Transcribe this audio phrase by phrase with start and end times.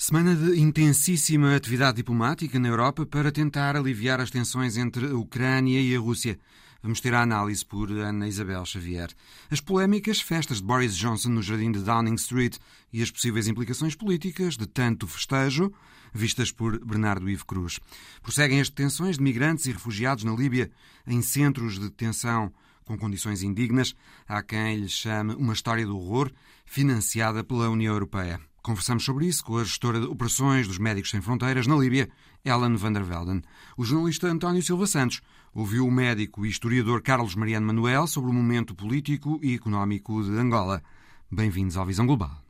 [0.00, 5.80] Semana de intensíssima atividade diplomática na Europa para tentar aliviar as tensões entre a Ucrânia
[5.80, 6.38] e a Rússia.
[6.80, 9.10] Vamos ter a análise por Ana Isabel Xavier.
[9.50, 12.58] As polémicas festas de Boris Johnson no jardim de Downing Street
[12.92, 15.72] e as possíveis implicações políticas de tanto festejo,
[16.14, 17.80] vistas por Bernardo Ivo Cruz.
[18.22, 20.70] Prosseguem as detenções de migrantes e refugiados na Líbia
[21.08, 22.52] em centros de detenção
[22.84, 23.96] com condições indignas.
[24.28, 26.30] Há quem lhe chame uma história de horror
[26.64, 28.47] financiada pela União Europeia.
[28.68, 32.06] Conversamos sobre isso com a gestora de operações dos Médicos Sem Fronteiras na Líbia,
[32.44, 33.42] Ellen van der Velden.
[33.78, 35.22] O jornalista António Silva Santos
[35.54, 40.36] ouviu o médico e historiador Carlos Mariano Manuel sobre o momento político e económico de
[40.36, 40.82] Angola.
[41.30, 42.44] Bem-vindos ao Visão Global.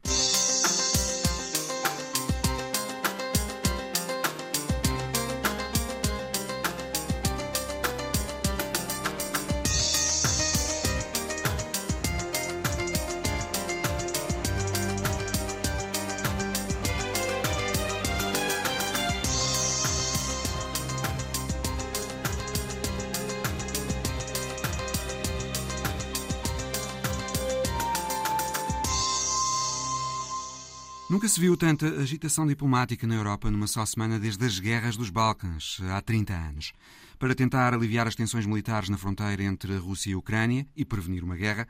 [31.39, 35.79] Se viu tanta agitação diplomática na Europa numa só semana desde as guerras dos Balcãs,
[35.89, 36.73] há 30 anos.
[37.17, 40.85] Para tentar aliviar as tensões militares na fronteira entre a Rússia e a Ucrânia e
[40.85, 41.69] prevenir uma guerra,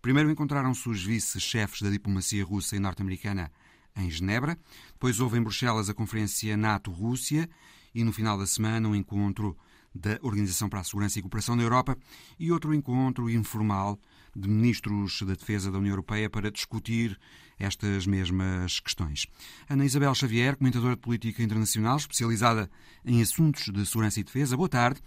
[0.00, 3.50] primeiro encontraram-se os vice-chefes da diplomacia russa e norte-americana
[3.96, 4.56] em Genebra,
[4.92, 7.50] depois houve em Bruxelas a Conferência NATO-Rússia
[7.92, 9.58] e no final da semana um encontro
[9.92, 11.98] da Organização para a Segurança e Cooperação da Europa
[12.38, 13.98] e outro encontro informal
[14.38, 17.18] de ministros da Defesa da União Europeia para discutir
[17.58, 19.26] estas mesmas questões.
[19.68, 22.70] Ana Isabel Xavier, comentadora de política internacional, especializada
[23.04, 25.00] em assuntos de segurança e defesa, boa tarde.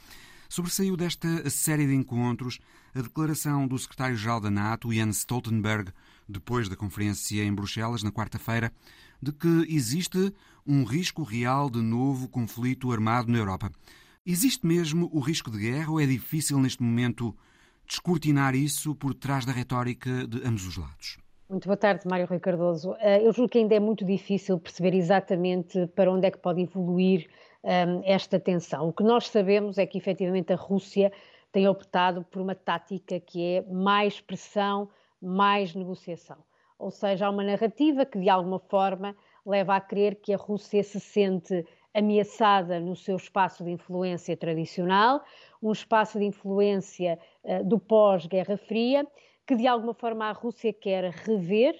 [0.49, 2.59] Sobressaiu desta série de encontros
[2.93, 5.93] a declaração do secretário-geral da NATO, Jens Stoltenberg,
[6.27, 8.73] depois da conferência em Bruxelas, na quarta-feira,
[9.21, 10.33] de que existe
[10.67, 13.71] um risco real de novo conflito armado na Europa.
[14.25, 17.33] Existe mesmo o risco de guerra ou é difícil neste momento
[17.87, 21.17] descortinar isso por trás da retórica de ambos os lados?
[21.49, 22.95] Muito boa tarde, Mário Rui Cardoso.
[22.99, 26.61] Eh, eu julgo que ainda é muito difícil perceber exatamente para onde é que pode
[26.61, 27.27] evoluir
[27.61, 28.87] ehm, esta tensão.
[28.87, 31.11] O que nós sabemos é que efetivamente a Rússia
[31.51, 34.89] tem optado por uma tática que é mais pressão,
[35.21, 36.37] mais negociação.
[36.79, 40.81] Ou seja, há uma narrativa que de alguma forma leva a crer que a Rússia
[40.83, 45.21] se sente ameaçada no seu espaço de influência tradicional,
[45.61, 49.05] um espaço de influência uh, do pós-Guerra Fria,
[49.45, 51.75] que de alguma forma a Rússia quer rever,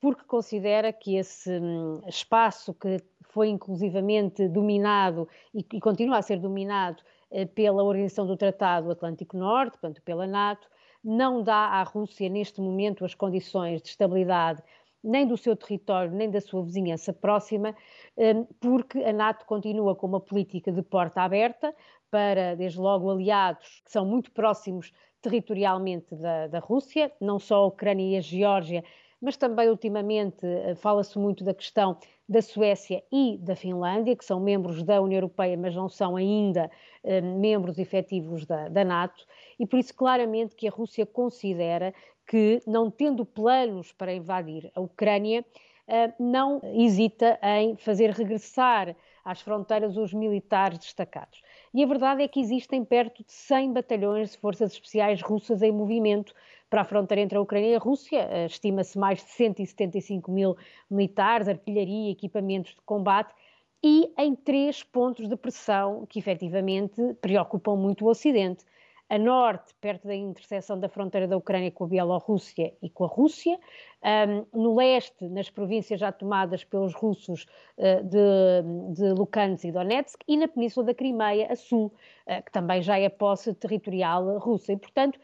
[0.00, 2.98] porque considera que esse um, espaço que
[3.30, 9.36] foi inclusivamente dominado e, e continua a ser dominado uh, pela Organização do Tratado Atlântico
[9.36, 10.66] Norte, portanto pela NATO,
[11.04, 14.62] não dá à Rússia neste momento as condições de estabilidade
[15.02, 17.74] nem do seu território, nem da sua vizinhança próxima,
[18.16, 21.74] hum, porque a NATO continua com uma política de porta aberta
[22.10, 27.66] para, desde logo, aliados que são muito próximos territorialmente da, da Rússia, não só a
[27.66, 28.84] Ucrânia e a Geórgia,
[29.22, 31.96] mas também ultimamente eh, fala-se muito da questão
[32.28, 36.68] da Suécia e da Finlândia, que são membros da União Europeia, mas não são ainda
[37.04, 39.24] eh, membros efetivos da, da, NATO,
[39.60, 41.94] e por isso claramente que a Rússia considera
[42.26, 45.44] que, não tendo planos para invadir a Ucrânia,
[45.86, 51.42] eh, não hesita em fazer regressar às fronteiras os militares destacados.
[51.74, 55.72] E a verdade é que existem perto de 100 batalhões de forças especiais russas em
[55.72, 56.34] movimento
[56.70, 58.28] para a fronteira entre a Ucrânia e a Rússia.
[58.30, 60.56] Eh, estima-se mais de 175 mil
[60.90, 63.34] militares, artilharia, equipamentos de combate
[63.82, 68.64] e em três pontos de pressão que efetivamente preocupam muito o Ocidente
[69.12, 73.06] a norte, perto da interseção da fronteira da Ucrânia com a Bielorrússia e com a
[73.06, 73.58] Rússia,
[74.02, 77.46] um, no leste, nas províncias já tomadas pelos russos
[77.76, 81.92] uh, de, de Lugansk e Donetsk, e na península da Crimeia, a sul,
[82.26, 84.72] uh, que também já é posse territorial russa.
[84.72, 85.20] E, portanto,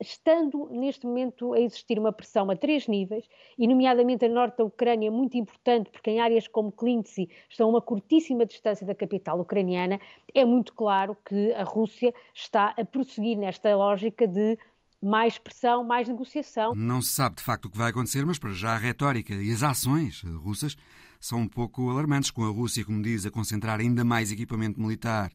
[0.00, 3.24] estando neste momento a existir uma pressão a três níveis,
[3.58, 7.70] e nomeadamente a norte da Ucrânia, muito importante, porque em áreas como Klintsy estão a
[7.70, 10.00] uma curtíssima distância da capital ucraniana,
[10.34, 14.58] é muito claro que a Rússia está a prosseguir nesta lógica de
[15.02, 16.74] mais pressão, mais negociação.
[16.74, 19.52] Não se sabe de facto o que vai acontecer, mas para já a retórica e
[19.52, 20.76] as ações russas
[21.20, 25.30] são um pouco alarmantes, com a Rússia, como diz, a concentrar ainda mais equipamento militar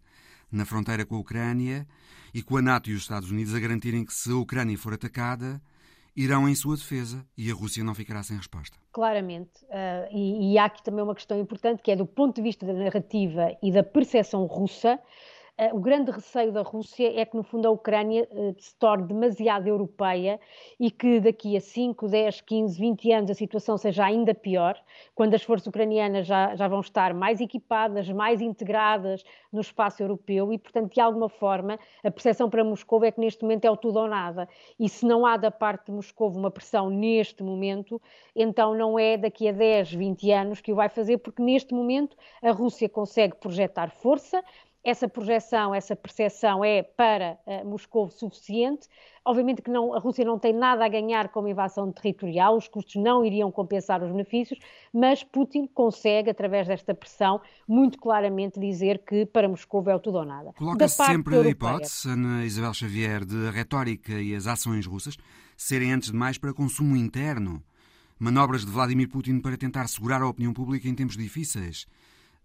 [0.54, 1.88] na fronteira com a Ucrânia
[2.34, 4.94] e com a NATO e os Estados Unidos a garantirem que se a Ucrânia for
[4.94, 5.62] atacada,
[6.16, 8.78] irão em sua defesa e a Rússia não ficará sem resposta.
[8.92, 9.64] Claramente.
[9.66, 12.66] Uh, e, e, há aqui também uma questão importante que é do ponto de vista
[12.66, 15.00] da narrativa e da percepção russa.
[15.72, 18.28] O grande receio da Rússia é que, no fundo, a Ucrânia
[18.58, 20.40] se torne demasiado europeia
[20.80, 24.76] e que daqui a 5, 10, 15, 20 anos a situação seja ainda pior,
[25.14, 30.52] quando as forças ucranianas já, já vão estar mais equipadas, mais integradas no espaço europeu
[30.52, 33.78] e, portanto, de alguma forma, a percepção para Moscou é que neste momento é o
[33.78, 34.50] tudo ou nada.
[34.80, 38.02] E se não há da parte de Moscou uma pressão neste momento,
[38.36, 42.18] então não é daqui a 10, 20 anos que o vai fazer, porque neste momento
[42.42, 44.44] a Rússia consegue projetar força,
[44.84, 48.90] essa projeção, essa percepção é para uh, Moscou suficiente.
[49.24, 52.68] Obviamente que não, a Rússia não tem nada a ganhar com a invasão territorial, os
[52.68, 54.60] custos não iriam compensar os benefícios,
[54.94, 60.18] mas Putin consegue, através desta pressão, muito claramente dizer que para Moscou é o tudo
[60.18, 60.52] ou nada.
[60.54, 65.16] Coloca-se sempre a hipótese, Ana Isabel Xavier, de a retórica e as ações russas
[65.56, 67.64] serem, antes de mais, para consumo interno.
[68.20, 71.88] Manobras de Vladimir Putin para tentar segurar a opinião pública em tempos difíceis.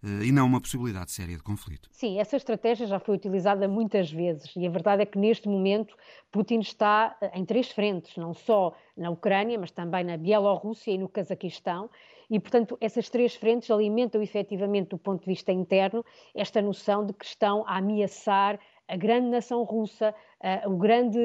[0.03, 1.89] Eh, e não uma possibilidade séria de conflito.
[1.91, 5.95] Sim, essa estratégia já foi utilizada muitas vezes e a verdade é que neste momento
[6.31, 10.97] Putin está eh, em três frentes, não só na Ucrânia, mas também na Bielorrússia e
[10.97, 11.89] no Cazaquistão.
[12.29, 16.05] E, portanto, essas três frentes alimentam efetivamente, do ponto de vista interno,
[16.35, 21.19] esta noção de que estão a ameaçar a grande nação russa, uh, o grande,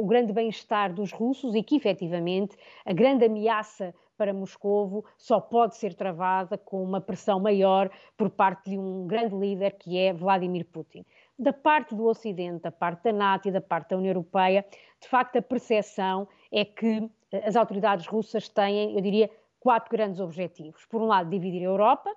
[0.00, 5.76] o grande bem-estar dos russos e que, efetivamente, a grande ameaça para Moscovo só pode
[5.76, 10.66] ser travada com uma pressão maior por parte de um grande líder que é Vladimir
[10.66, 11.04] Putin.
[11.38, 14.64] Da parte do Ocidente, da parte da NATO e da parte da União Europeia,
[15.00, 19.30] de facto a percepção é que eh, as autoridades russas têm, eu diria,
[19.60, 20.86] quatro grandes objetivos.
[20.86, 22.10] Por um lado, dividir a Europa,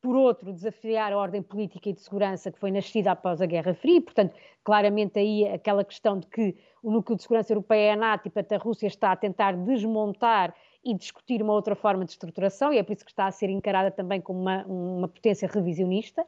[0.00, 3.72] por outro, desafiar a ordem política e de segurança que foi nascida após a Guerra
[3.72, 4.34] Fria, portanto,
[4.64, 8.30] claramente aí aquela questão de que o núcleo de segurança europeia é a NATO e,
[8.30, 10.52] portanto, a Rússia está a tentar desmontar
[10.84, 13.48] e discutir uma outra forma de estruturação, e é por isso que está a ser
[13.50, 16.26] encarada também como uma, uma potência revisionista.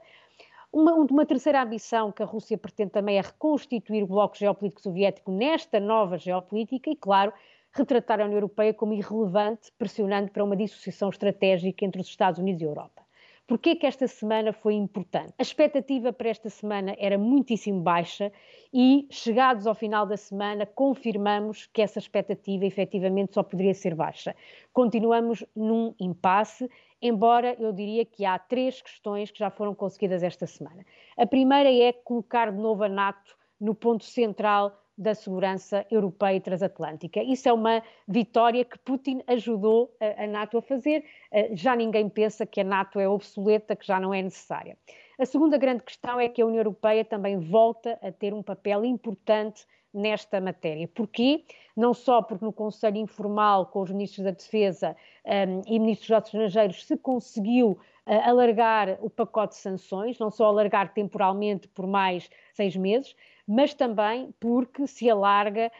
[0.72, 5.30] Uma, uma, terceira ambição que a Rússia pretende também é reconstituir o bloco geopolítico soviético
[5.30, 7.32] nesta nova geopolítica e, claro,
[7.72, 12.60] retratar a União Europeia como irrelevante, pressionando para uma dissociação estratégica entre os Estados Unidos
[12.60, 13.03] e a Europa.
[13.46, 15.34] Porquê que esta semana foi importante?
[15.38, 18.32] A expectativa para esta semana era muitíssimo baixa
[18.72, 24.34] e, chegados ao final da semana, confirmamos que essa expectativa efetivamente só poderia ser baixa.
[24.72, 26.70] Continuamos num impasse,
[27.02, 30.82] embora eu diria que há três questões que já foram conseguidas esta semana.
[31.14, 36.40] A primeira é colocar de novo a NATO no ponto central da segurança europeia e
[36.40, 37.22] transatlântica.
[37.22, 41.04] Isso é uma vitória que Putin ajudou a, a, NATO a fazer.
[41.32, 44.78] Eh, já ninguém pensa que a NATO é obsoleta, que já não é necessária.
[45.18, 48.84] A segunda grande questão é que a União Europeia também volta a ter um papel
[48.84, 50.88] importante nesta matéria.
[50.88, 51.44] Porquê?
[51.76, 56.08] Não só porque no Conselho Informal com os Ministros da Defesa um, ehm, e Ministros
[56.08, 62.28] dos Estrangeiros se conseguiu alargar o pacote de sanções, não só alargar temporalmente por mais
[62.52, 63.16] seis meses,
[63.46, 65.70] mas também porque se alarga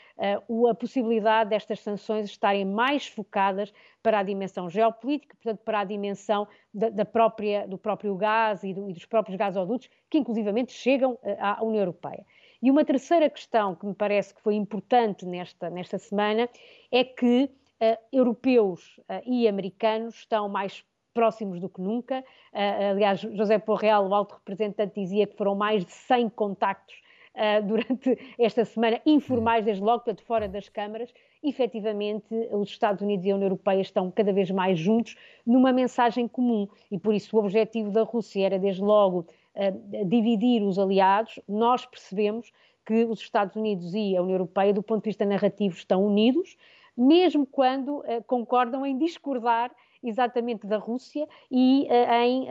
[0.48, 3.72] uh, a possibilidade destas sanções estarem mais focadas
[4.02, 8.74] para a dimensão geopolítica, portanto, para a dimensão da, da própria, do próprio gás e,
[8.74, 12.24] do, e, dos próprios gasodutos, que inclusivamente chegam uh, à União Europeia.
[12.62, 16.48] E uma terceira questão que me parece que foi importante nesta, nesta semana
[16.90, 22.22] é que uh, europeus e americanos estão mais próximos do que nunca.
[22.52, 26.96] Uh, aliás, José Porreal, o alto representante, dizia que foram mais de 100 contactos
[27.34, 33.24] uh, durante esta semana, informais desde logo, portanto, fora das câmaras, efetivamente os Estados Unidos
[33.24, 35.16] e a União Europeia estão cada vez mais juntos
[35.46, 40.62] numa mensagem comum e por isso o objetivo da Rússia era desde logo uh, dividir
[40.62, 41.38] os aliados.
[41.48, 42.52] Nós percebemos
[42.84, 46.56] que os Estados Unidos e a União Europeia, do ponto de vista narrativo, estão unidos,
[46.94, 49.70] mesmo quando concordam em discordar
[50.04, 52.46] exatamente da Rússia e uh, em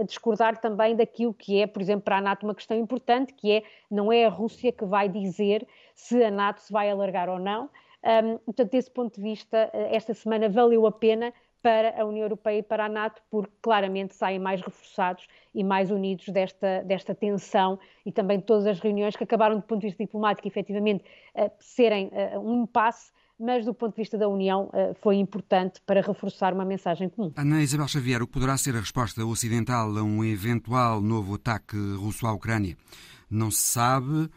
[0.00, 3.50] um, discordar também daquilo que é, por exemplo, para a NATO uma questão importante, que
[3.50, 7.38] é não é a Rússia que vai dizer se a NATO se vai alargar ou
[7.38, 7.70] não.
[8.04, 12.24] Um, portanto, desse ponto de vista, eh, esta semana valeu a pena para a União
[12.24, 17.14] Europeia e para a NATO, porque claramente saem mais reforçados e mais unidos desta, desta
[17.14, 21.50] tensão e também todas as reuniões que acabaram, do ponto de vista diplomático, efetivamente, uh,
[21.58, 26.52] serem um impasse mas do ponto de vista da União eh, foi importante para reforçar
[26.52, 27.32] uma mensagem comum.
[27.36, 31.76] Ana Isabel Xavier, o que poderá ser a resposta ocidental a um eventual novo ataque
[31.96, 32.76] russo à Ucrânia?
[33.30, 34.28] Não se sabe,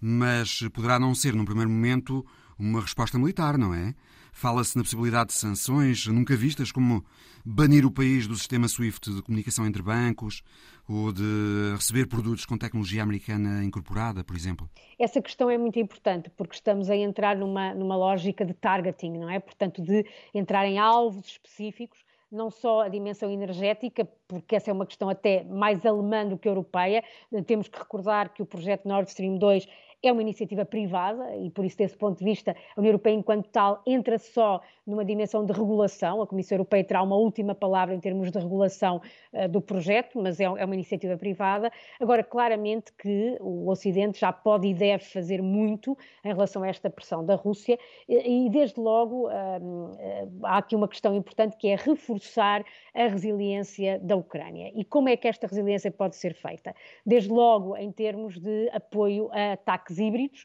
[0.00, 2.24] mas poderá não ser, num primeiro momento,
[2.58, 3.94] uma resposta militar, não é?
[4.32, 7.04] Fala-se na possibilidade de sanções nunca vistas, como
[7.44, 10.42] banir o país do sistema SWIFT de comunicação entre bancos
[10.88, 14.68] ou de receber produtos com tecnologia americana incorporada, por exemplo.
[14.98, 19.30] Essa questão é muito importante porque estamos a entrar numa, numa lógica de targeting, não
[19.30, 19.38] é?
[19.40, 21.98] Portanto, de entrar em alvos específicos
[22.30, 26.48] não só a dimensão energética, porque essa é uma questão até mais alemã do que
[26.48, 27.02] europeia.
[27.46, 29.66] Temos que recordar que o projeto Nord Stream 2
[30.02, 33.48] é uma iniciativa privada e, por isso, desse ponto de vista, a União Europeia, enquanto
[33.48, 36.22] tal, entra só numa dimensão de regulação.
[36.22, 39.00] A Comissão Europeia terá uma última palavra em termos de regulação
[39.32, 41.72] uh, do projeto, mas é, é, uma iniciativa privada.
[42.00, 46.88] Agora, claramente que o Ocidente já pode e deve fazer muito em relação a esta
[46.88, 51.74] pressão da Rússia e, e desde logo, uh, há aqui uma questão importante que é
[51.76, 54.70] reforçar a resiliência da Ucrânia.
[54.74, 56.74] E como é que esta resiliência pode ser feita?
[57.04, 60.44] Desde logo, em termos de apoio a ataques híbridos,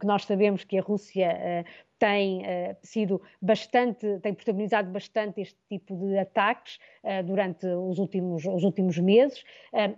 [0.00, 1.64] que nós sabemos que a Rússia
[1.98, 6.78] tem uh, sido bastante, tem protagonizado bastante este tipo de ataques
[7.24, 9.42] durante os últimos, os últimos meses.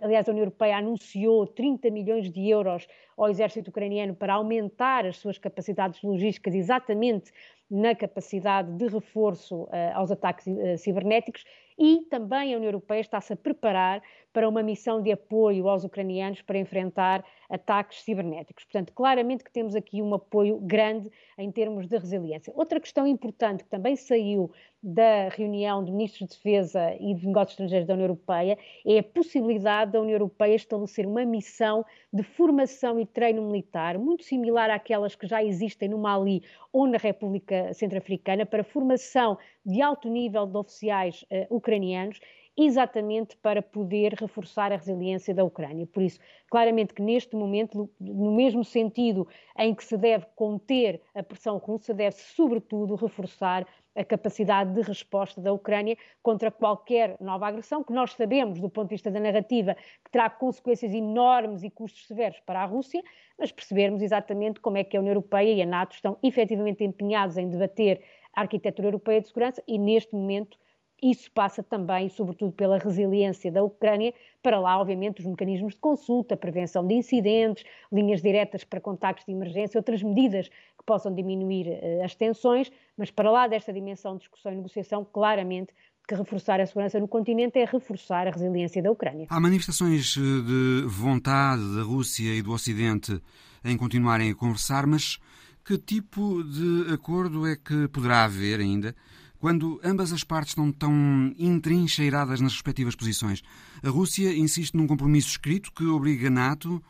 [0.01, 2.87] Aliás, a União Europeia anunciou 30 milhões de euros
[3.17, 7.31] ao exército ucraniano para aumentar as suas capacidades logísticas exatamente
[7.69, 10.45] na capacidade de reforço aos ataques
[10.77, 11.43] cibernéticos
[11.77, 14.01] e também a União Europeia está-se a preparar
[14.33, 18.63] para uma missão de apoio aos ucranianos para enfrentar ataques cibernéticos.
[18.63, 22.53] Portanto, claramente que temos aqui um apoio grande em termos de resiliência.
[22.55, 24.51] Outra questão importante que também saiu
[24.81, 29.03] da reunião de ministros de Defesa e de Negócios Estrangeiros da União Europeia é a
[29.03, 35.13] possibilidade da União Europeia estabelecer uma missão de formação e treino militar, muito similar àquelas
[35.13, 36.41] que já existem no Mali
[36.73, 42.19] ou na República Centro-Africana, para formação de alto nível de oficiais uh, ucranianos
[42.57, 45.87] exatamente para poder reforçar a resiliência da Ucrânia.
[45.87, 49.27] Por isso, claramente que neste momento, no mesmo sentido
[49.57, 53.65] em que se deve conter a pressão russa, deve-se, sobretudo, reforçar
[53.95, 58.87] a capacidade de resposta da Ucrânia contra qualquer nova agressão, que nós sabemos, do ponto
[58.87, 63.01] de vista da narrativa, que terá consequências enormes e custos severos para a Rússia,
[63.37, 67.37] mas percebermos exatamente como é que a União Europeia e a NATO estão efetivamente empenhados
[67.37, 68.01] em debater
[68.33, 70.57] a arquitetura europeia de segurança e, neste momento,
[71.01, 76.37] isso passa também, sobretudo, pela resiliência da Ucrânia, para lá, obviamente, os mecanismos de consulta,
[76.37, 82.03] prevenção de incidentes, linhas diretas para contactos de emergência, outras medidas que possam diminuir uh,
[82.03, 85.73] as tensões, mas para lá desta dimensão de discussão e negociação, claramente
[86.07, 89.27] que reforçar a segurança no continente é reforçar a resiliência da Ucrânia.
[89.29, 93.21] Há manifestações eh, de vontade da Rússia e do Ocidente
[93.63, 95.19] em continuarem a conversar, mas
[95.63, 98.95] que tipo de acordo é que poderá haver ainda
[99.41, 103.41] quando ambas as partes estão tão entrincheiradas nas respectivas posições.
[103.81, 106.81] A Rússia insiste num compromisso escrito que obriga a NATO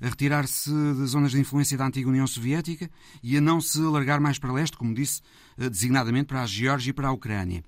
[0.00, 2.90] a retirar-se das zonas de influência da antiga União Soviética
[3.22, 5.22] e a não se alargar mais para leste, como disse,
[5.56, 7.62] eh, designadamente para a Geórgia e para a Ucrânia.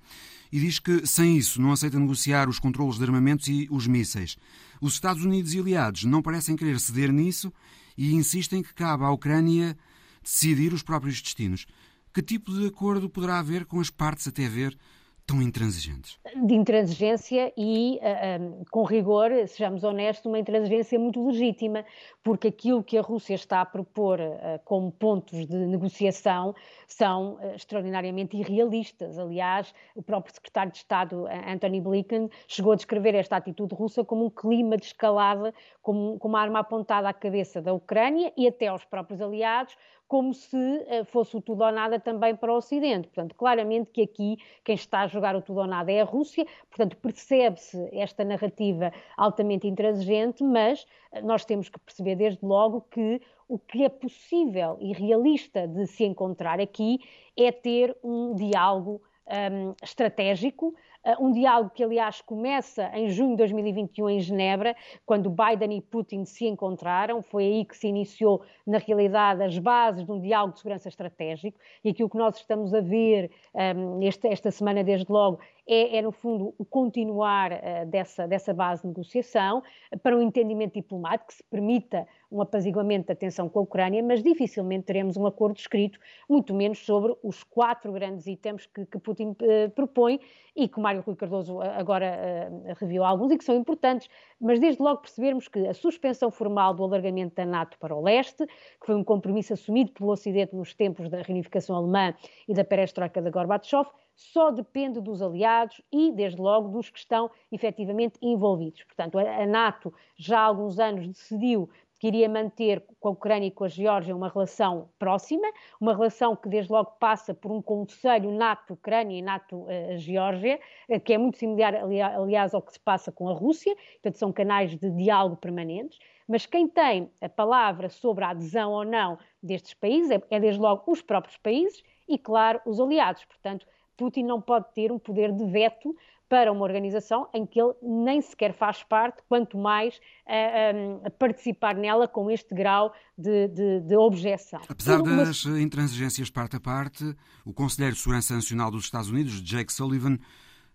[0.51, 4.35] E diz que, sem isso, não aceita negociar os controlos de armamentos e os mísseis.
[4.81, 7.51] Os Estados Unidos e aliados não parecem querer ceder nisso
[7.97, 9.77] e insistem que cabe à Ucrânia
[10.21, 11.65] decidir os próprios destinos.
[12.13, 14.77] Que tipo de acordo poderá haver com as partes até ver
[15.25, 16.19] tão intransigentes?
[16.45, 21.83] De intransigência e, ah, ah, com rigor, sejamos honestos, uma intransigência muito legítima,
[22.23, 26.53] porque aquilo que a Rússia está a propor uh, como pontos de negociação
[26.87, 29.17] são extraordinariamente irrealistas.
[29.17, 34.25] Aliás, o próprio secretário de Estado, Anthony Blinken, chegou a descrever esta atitude russa como
[34.25, 35.51] um clima de escalada,
[35.81, 39.75] como uma arma apontada à cabeça da Ucrânia e até aos próprios aliados,
[40.13, 43.07] como se uh, fosse o tudo ou nada também para o Ocidente.
[43.07, 46.45] Portanto, claramente que aqui quem está a jogar o tudo ou nada é a Rússia,
[46.69, 53.19] portanto, percebe-se esta narrativa altamente intransigente, mas eh, nós temos que perceber desde logo que
[53.47, 56.99] o que é possível e realista de se encontrar aqui
[57.35, 60.75] é ter um diálogo um, estratégico, uh,
[61.19, 66.23] um diálogo que, aliás, começa em junho de 2021 em Genebra, quando Biden e Putin
[66.25, 67.21] se encontraram.
[67.21, 71.59] Foi aí que se iniciou, na realidade, as bases de um diálogo de segurança estratégico.
[71.83, 75.97] E aqui o que nós estamos a ver um, esta, esta semana, desde logo, é,
[75.97, 79.63] é, no fundo, o continuar uh, dessa, dessa base de negociação
[80.01, 84.21] para um entendimento diplomático que se permita um apaziguamento da tensão com a Ucrânia, mas
[84.23, 89.29] dificilmente teremos um acordo escrito, muito menos sobre os quatro grandes itens que, que Putin
[89.29, 90.19] uh, propõe
[90.55, 94.07] e que Mário Rui Cardoso eh, agora uh, reviu alguns e que são importantes,
[94.39, 98.45] mas desde logo percebermos que a suspensão formal do alargamento da NATO para o leste,
[98.45, 102.13] que foi um compromisso assumido pelo Ocidente nos tempos da reunificação alemã
[102.47, 107.29] e da perestroika de Gorbachev, só depende dos aliados e, desde logo, dos que estão
[107.51, 108.83] efetivamente envolvidos.
[108.83, 111.69] Portanto, a NATO já há alguns anos decidiu
[112.03, 115.47] que iria manter com a Ucrânia e com a Geórgia uma relação próxima,
[115.79, 121.17] uma relação que desde logo passa por um conselho NATO-Ucrânia e NATO-Geórgia, eh, que é
[121.17, 125.37] muito similar, aliás, ao que se passa com a Rússia, portanto são canais de diálogo
[125.37, 130.41] permanentes, mas quem tem a palavra sobre a adesão ou não destes países é, é
[130.41, 133.23] desde logo os próprios países e, claro, os aliados.
[133.23, 133.65] Portanto,
[133.97, 135.95] Putin não pode ter um poder de veto
[136.29, 141.75] para uma organização em que ele nem sequer faz parte, quanto mais a, a participar
[141.75, 144.59] nela com este grau de, de, de objeção.
[144.67, 149.71] Apesar das intransigências parte a parte, o Conselheiro de Segurança Nacional dos Estados Unidos, Jake
[149.71, 150.17] Sullivan,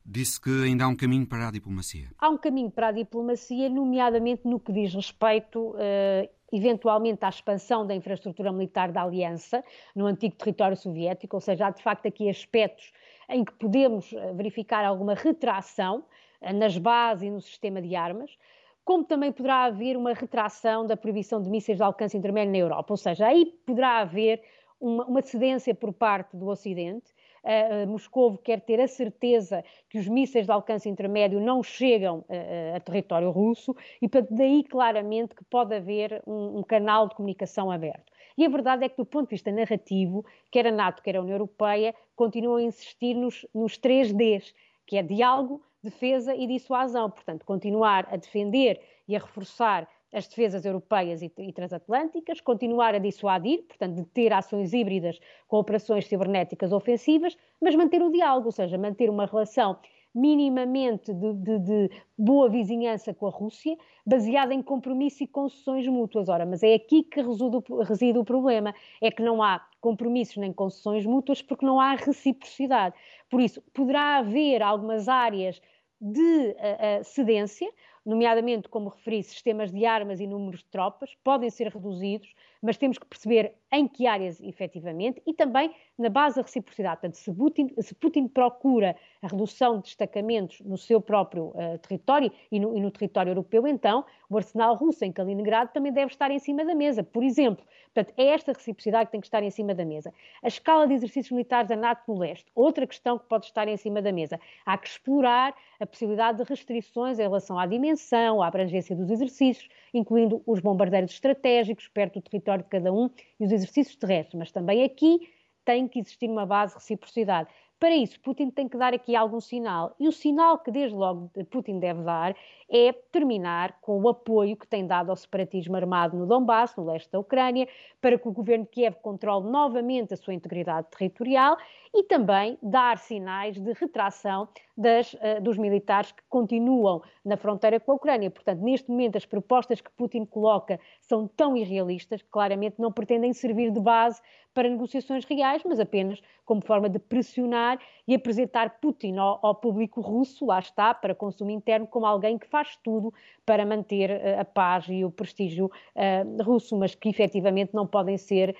[0.06, 2.08] disse que ainda há um caminho para a diplomacia.
[2.18, 7.86] Há um caminho para a diplomacia, nomeadamente no que diz respeito, uh, eventualmente, à expansão
[7.86, 9.62] da infraestrutura militar da Aliança
[9.94, 12.92] no antigo território soviético, ou seja, há de facto aqui aspectos
[13.28, 16.04] em que podemos eh, verificar alguma retração
[16.40, 18.38] eh, nas bases e no sistema de armas,
[18.84, 22.92] como também poderá haver uma retração da proibição de mísseis de alcance intermédio na Europa,
[22.92, 24.42] ou seja, aí poderá haver
[24.80, 27.12] uma, uma cedência por parte do Ocidente.
[27.48, 32.76] Uh, Moscou quer ter a certeza que os mísseis de alcance intermédio não chegam uh,
[32.76, 37.70] a território russo e, portanto, daí claramente que pode haver um, um canal de comunicação
[37.70, 38.12] aberto.
[38.36, 41.22] E a verdade é que, do ponto de vista narrativo, quer a NATO, quer a
[41.22, 44.54] União Europeia, continuam a insistir nos, nos três Ds,
[44.86, 47.10] que é diálogo, defesa e dissuasão.
[47.10, 48.78] Portanto, continuar a defender
[49.08, 54.72] e a reforçar as defesas europeias e, transatlânticas, continuar a dissuadir, portanto, de ter ações
[54.72, 59.78] híbridas com operações cibernéticas ofensivas, mas manter o diálogo, ou seja, manter uma relação
[60.14, 66.28] minimamente de, de, de, boa vizinhança com a Rússia, baseada em compromisso e concessões mútuas.
[66.28, 70.52] Ora, mas é aqui que reside, reside o problema, é que não há compromissos nem
[70.52, 72.94] concessões mútuas porque não há reciprocidade.
[73.30, 75.60] Por isso, poderá haver algumas áreas
[76.00, 77.68] de uh, uh, cedência,
[78.08, 82.98] nomeadamente, como referi, sistemas de armas e números de tropas, podem ser reduzidos, mas temos
[82.98, 87.00] que perceber em que áreas efetivamente e também na base da reciprocidade.
[87.00, 92.32] Portanto, se Putin, se Putin procura a redução de destacamentos no seu próprio uh, território
[92.50, 96.30] e no, e no, território europeu, então o arsenal russo em Kaliningrado também deve estar
[96.30, 97.64] em cima da mesa, por exemplo.
[97.92, 100.12] Portanto, é esta reciprocidade que tem que estar em cima da mesa.
[100.42, 103.76] A escala de exercícios militares da NATO no leste, outra questão que pode estar em
[103.76, 104.40] cima da mesa.
[104.64, 107.97] Há que explorar a possibilidade de restrições em relação à dimensão,
[108.40, 113.44] à abrangência dos exercícios, incluindo os bombardeiros estratégicos perto do território de cada um e
[113.44, 115.20] os exercícios terrestres, mas também aqui
[115.64, 117.48] tem que existir uma base de reciprocidade.
[117.78, 119.94] Para isso, Putin tem que dar aqui algum sinal.
[120.00, 122.34] E o sinal que, desde logo, Putin deve dar
[122.68, 127.08] é terminar com o apoio que tem dado ao separatismo armado no Donbass, no leste
[127.12, 127.68] da Ucrânia,
[128.00, 131.56] para que o governo de Kiev controle novamente a sua integridade territorial
[131.94, 137.92] e também dar sinais de retração das, uh, dos militares que continuam na fronteira com
[137.92, 138.30] a Ucrânia.
[138.30, 143.32] Portanto, neste momento, as propostas que Putin coloca são tão irrealistas que claramente não pretendem
[143.32, 144.20] servir de base
[144.54, 150.00] para negociações reais, mas apenas como forma de pressionar e apresentar Putin ao, ao público
[150.00, 153.12] russo, lá está, para consumo interno, como alguém que faz tudo
[153.44, 158.16] para manter uh, a paz e o prestígio uh, russo, mas que efetivamente não podem
[158.16, 158.56] ser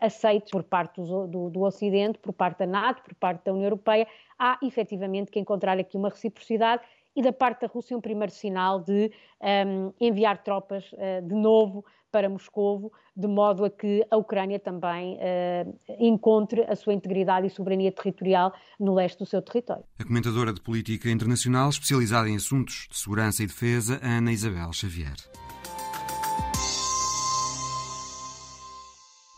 [0.00, 3.66] aceitos por parte do, do, do Ocidente, por parte da NATO, por parte da União
[3.66, 4.06] Europeia,
[4.38, 6.82] há efetivamente que encontrar aqui uma reciprocidade
[7.14, 9.10] e da parte da Rússia um primeiro sinal de
[9.66, 15.16] um, enviar tropas uh, de novo para Moscovo, de modo a que a Ucrânia também
[15.16, 19.84] uh, encontre a sua integridade e soberania territorial no leste do seu território.
[19.98, 25.14] A comentadora de política internacional, especializada em assuntos de segurança e defesa, Ana Isabel Xavier.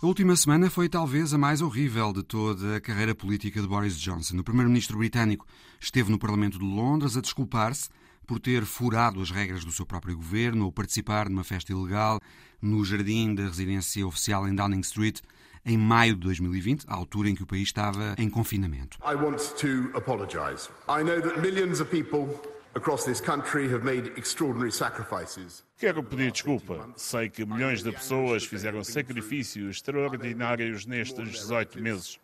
[0.03, 3.97] A última semana foi talvez a mais horrível de toda a carreira política de Boris
[3.97, 4.37] Johnson.
[4.37, 5.47] O primeiro-ministro britânico
[5.79, 7.89] esteve no Parlamento de Londres a desculpar-se
[8.27, 12.19] por ter furado as regras do seu próprio governo ou participar numa festa ilegal
[12.61, 15.21] no jardim da residência oficial em Downing Street
[15.65, 18.99] em maio de 2020, à altura em que o país estava em confinamento.
[19.05, 20.69] I want to apologize.
[20.89, 22.27] I know that millions of people
[22.75, 25.65] across this country have made extraordinary sacrifices.
[25.79, 26.89] Quero pedir desculpa.
[26.97, 32.19] Sei que milhões de pessoas fizeram sacrifícios extraordinários nestes 18 meses.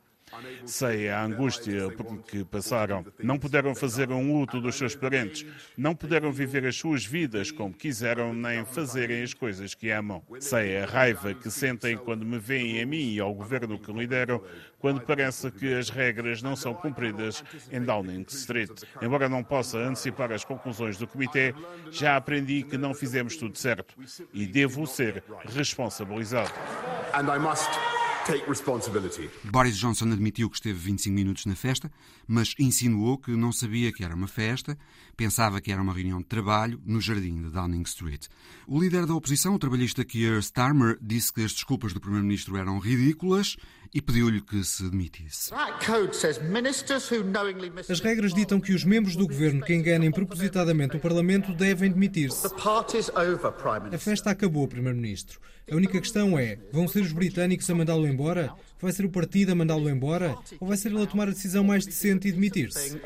[0.65, 1.89] Sei a angústia
[2.27, 3.05] que passaram.
[3.23, 5.47] Não puderam fazer um luto dos seus parentes.
[5.77, 10.23] Não puderam viver as suas vidas como quiseram, nem fazerem as coisas que amam.
[10.41, 14.43] Sei a raiva que sentem quando me veem a mim e ao governo que lideram,
[14.79, 18.71] quando parece que as regras não são cumpridas em Downing Street.
[19.03, 21.55] Embora não possa antecipar as conclusões do comitê,
[21.91, 23.95] já aprendi que não fizemos tudo certo
[24.33, 26.53] e devo ser responsabilizado.
[27.15, 27.98] And I must
[29.45, 31.91] Boris Johnson admitiu que esteve 25 minutos na festa,
[32.27, 34.77] mas insinuou que não sabia que era uma festa,
[35.17, 38.27] pensava que era uma reunião de trabalho no jardim de Downing Street.
[38.67, 42.79] O líder da oposição, o trabalhista Keir Starmer, disse que as desculpas do primeiro-ministro eram
[42.79, 43.57] ridículas
[43.95, 45.51] e pediu-lhe que se demitisse.
[47.89, 52.47] As regras ditam que os membros do governo que enganem propositadamente o Parlamento devem demitir-se.
[53.95, 55.41] A festa acabou, primeiro-ministro.
[55.71, 58.55] A única questão é: vão ser os britânicos a mandá-lo embora?
[58.81, 60.37] Vai ser o partido a mandá-lo embora?
[60.61, 63.01] Ou vai ser ele a tomar a decisão mais decente e demitir-se?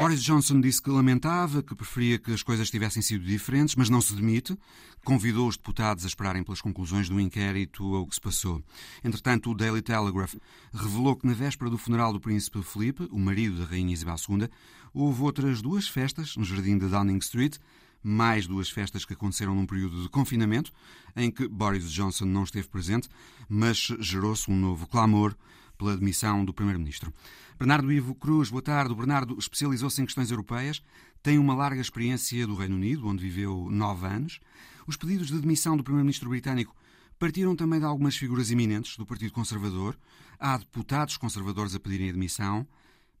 [0.00, 4.00] Boris Johnson disse que lamentava, que preferia que as coisas tivessem sido diferentes, mas não
[4.00, 4.58] se demite.
[5.04, 8.62] Convidou os deputados a esperarem pelas conclusões do inquérito ao que se passou.
[9.04, 10.34] Entretanto, o Daily Telegraph
[10.74, 14.48] revelou que na véspera do funeral do príncipe Felipe, o marido da rainha Isabel II,
[14.92, 17.56] houve outras duas festas no jardim de Downing Street,
[18.06, 20.72] mais duas festas que aconteceram num período de confinamento,
[21.16, 23.08] em que Boris Johnson não esteve presente,
[23.48, 25.36] mas gerou-se um novo clamor
[25.76, 27.12] pela demissão do Primeiro-Ministro.
[27.58, 28.92] Bernardo Ivo Cruz, boa tarde.
[28.92, 30.80] O Bernardo especializou-se em questões europeias,
[31.20, 34.38] tem uma larga experiência do Reino Unido, onde viveu nove anos.
[34.86, 36.76] Os pedidos de demissão do Primeiro-Ministro britânico
[37.18, 39.98] partiram também de algumas figuras eminentes do Partido Conservador.
[40.38, 42.64] Há deputados conservadores a pedirem a demissão.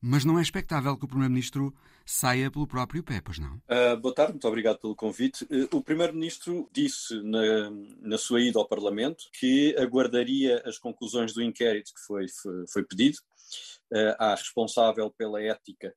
[0.08, 3.60] Mas não é expectável que o Primeiro-Ministro saia pelo próprio pé, pois não?
[3.68, 5.44] Uh, boa tarde, muito obrigado pelo convite.
[5.46, 7.70] Uh, o Primeiro-Ministro disse na,
[8.02, 12.84] na, sua ida ao Parlamento que aguardaria as conclusões do inquérito que foi, foi, foi
[12.84, 13.16] pedido
[13.92, 15.92] uh, à responsável pela ética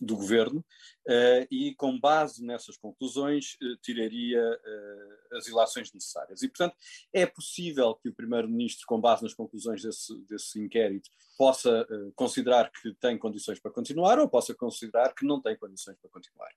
[0.00, 0.60] do governo
[1.06, 6.42] uh, e, com base nessas conclusões, uh, tiraria uh, as ilações necessárias.
[6.42, 6.76] E, portanto,
[7.12, 12.94] é possível que o Primeiro-Ministro, com base nas conclusões desse, desse inquérito, possa considerar que
[12.94, 16.50] tem condições para continuar ou possa considerar que não tem condições para continuar.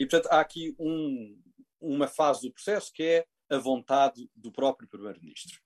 [0.00, 1.38] E, portanto, há aqui um,
[1.78, 5.61] uma fase do processo que é a vontade do próprio Primeiro-Ministro.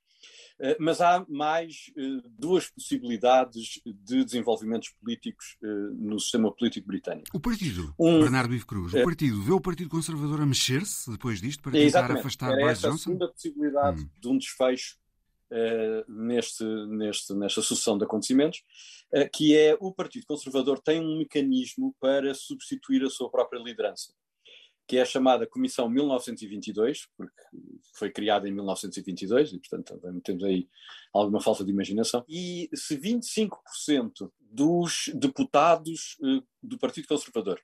[0.58, 5.66] Eh, mas há mais eh, duas possibilidades de desenvolvimentos políticos eh,
[5.98, 7.28] no sistema político britânico.
[7.34, 11.42] O partido, um, Bernardo Ivo Cruz, o partido vê o Partido Conservador a mexer-se depois
[11.42, 12.94] disto para tentar afastar Boris essa Johnson?
[12.94, 14.08] a segunda possibilidade hum.
[14.18, 14.96] de um desfecho
[15.50, 18.62] uh, neste, neste, nesta sucessão de acontecimentos,
[19.12, 24.14] uh, que é o Partido Conservador tem um mecanismo para substituir a sua própria liderança
[24.86, 27.42] que é a chamada Comissão 1922, porque
[27.94, 30.68] foi criada em 1922 e, portanto, temos aí
[31.12, 32.24] alguma falta de imaginação.
[32.28, 37.60] E se 25% dos deputados uh, do Partido Conservador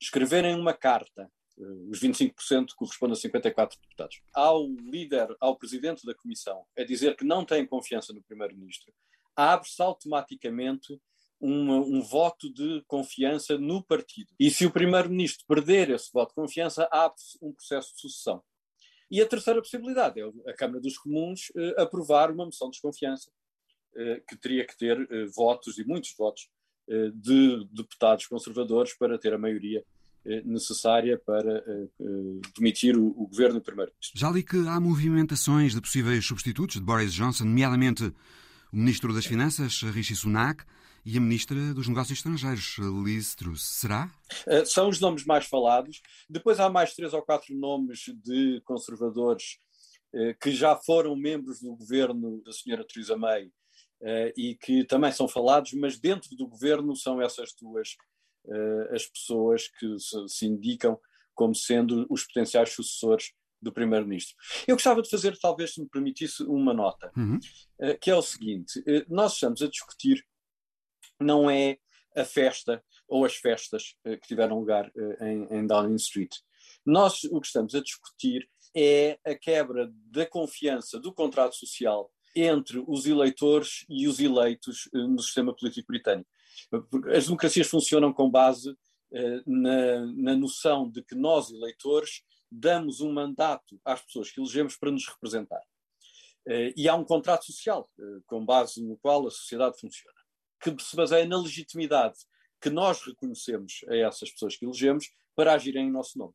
[0.00, 6.14] escreverem uma carta, uh, os 25% correspondem a 54 deputados, ao líder, ao presidente da
[6.14, 8.92] Comissão, a dizer que não tem confiança no Primeiro-Ministro,
[9.34, 11.00] abre-se automaticamente
[11.40, 14.32] uma, um voto de confiança no partido.
[14.38, 18.42] E se o primeiro-ministro perder esse voto de confiança, abre-se um processo de sucessão.
[19.10, 23.30] E a terceira possibilidade é a Câmara dos Comuns eh, aprovar uma moção de desconfiança,
[23.96, 26.48] eh, que teria que ter eh, votos, e muitos votos,
[27.12, 29.84] de deputados conservadores para ter a maioria
[30.46, 31.62] necessária para
[32.56, 34.18] demitir o, o governo primeiro-ministro.
[34.18, 38.04] Já li que há movimentações de possíveis substitutos de Boris Johnson, nomeadamente
[38.72, 40.64] o ministro das Finanças, Rishi Sunak,
[41.10, 43.62] e a Ministra dos Negócios Estrangeiros, Liz Truss.
[43.62, 44.12] Será?
[44.46, 46.02] Uh, são os nomes mais falados.
[46.28, 49.56] Depois há mais três ou quatro nomes de conservadores
[50.14, 55.10] uh, que já foram membros do governo da senhora Theresa May uh, e que também
[55.10, 57.96] são falados, mas dentro do governo são essas duas
[58.94, 60.98] as pessoas que se, se indicam
[61.34, 64.34] como sendo os potenciais sucessores do Primeiro-Ministro.
[64.66, 67.38] Eu gostava de fazer, talvez, se me permitisse, uma nota, uhum.
[68.00, 70.24] que é o seguinte: nós estamos a discutir
[71.20, 71.78] não é
[72.16, 76.34] a festa ou as festas uh, que tiveram lugar uh, em, em, Downing Street.
[76.84, 82.82] Nós o que estamos a discutir é a quebra da confiança do contrato social entre
[82.86, 86.28] os eleitores e os eleitos uh, no sistema político britânico.
[87.14, 88.76] As democracias funcionam com base
[89.46, 94.90] na, na noção de que nós, eleitores, damos um mandato às pessoas que elegemos para
[94.90, 95.62] nos representar.
[96.76, 97.88] E há um contrato social
[98.26, 100.17] com base no qual a sociedade funciona
[100.60, 102.18] que se baseia na legitimidade
[102.60, 106.34] que nós reconhecemos a essas pessoas que elegemos para agirem em nosso nome.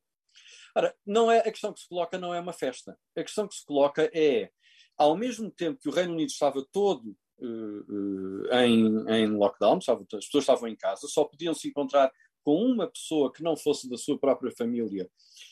[0.75, 2.97] Ora, não é, a questão que se coloca não é uma festa.
[3.15, 4.49] A questão que se coloca é,
[4.97, 10.01] ao mesmo tempo que o Reino Unido estava todo uh, uh, em, em, lockdown, estava,
[10.01, 12.11] as pessoas estavam em casa, só podiam se encontrar
[12.43, 15.09] com uma pessoa que não fosse da sua própria família,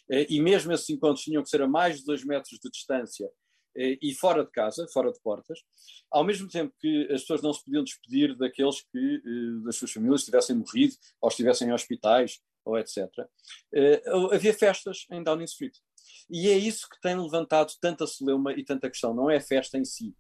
[0.09, 3.29] uh, e mesmo esses encontros tinham que ser a mais de dois metros de distância,
[3.75, 5.59] e fora de casa, fora de portas,
[6.11, 9.91] ao mesmo tempo que as pessoas não se podiam despedir daqueles que eh, das suas
[9.91, 13.07] famílias tivessem morrido ou estivessem em hospitais ou etc.
[13.73, 15.75] Eh, havia festas em Downing Street.
[16.29, 19.77] E é isso que tem levantado tanta celeuma e tanta questão, não é a festa
[19.77, 20.15] em si,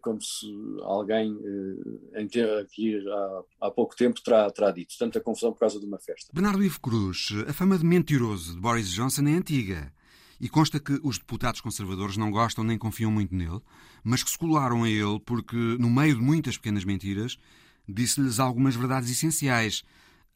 [0.00, 0.46] como se
[0.82, 1.36] alguém
[2.60, 2.98] aqui
[3.60, 6.32] há pouco tempo terá, terá dito, tanta confusão por causa de uma festa.
[6.32, 9.92] Bernardo Ivo Cruz, a fama de mentiroso de Boris Johnson é antiga.
[10.40, 13.60] E consta que os deputados conservadores não gostam nem confiam muito nele,
[14.04, 17.38] mas que se colaram a ele porque, no meio de muitas pequenas mentiras,
[17.88, 19.82] disse-lhes algumas verdades essenciais.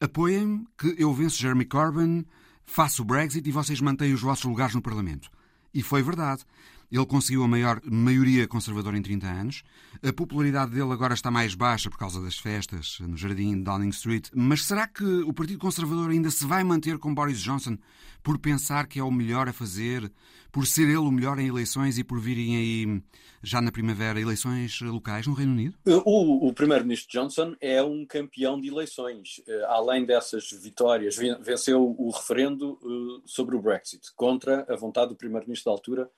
[0.01, 2.25] Apoiem-me que eu venço Jeremy Corbyn,
[2.65, 5.31] faço o Brexit e vocês mantêm os vossos lugares no Parlamento.
[5.73, 6.45] E foi verdade.
[6.93, 9.63] Ele conseguiu a maior maioria conservadora em 30 anos.
[10.07, 13.89] A popularidade dele agora está mais baixa por causa das festas no jardim de Downing
[13.89, 14.29] Street.
[14.35, 17.79] Mas será que o Partido Conservador ainda se vai manter com Boris Johnson
[18.23, 20.13] por pensar que é o melhor a fazer,
[20.53, 23.03] por ser ele o melhor em eleições e por virem aí,
[23.43, 25.75] já na primavera, eleições locais no Reino Unido?
[26.05, 29.41] O, o primeiro-ministro Johnson é um campeão de eleições.
[29.49, 35.17] Eh, além dessas vitórias, venceu o referendo eh, sobre o Brexit contra a vontade do
[35.17, 36.11] primeiro-ministro da altura,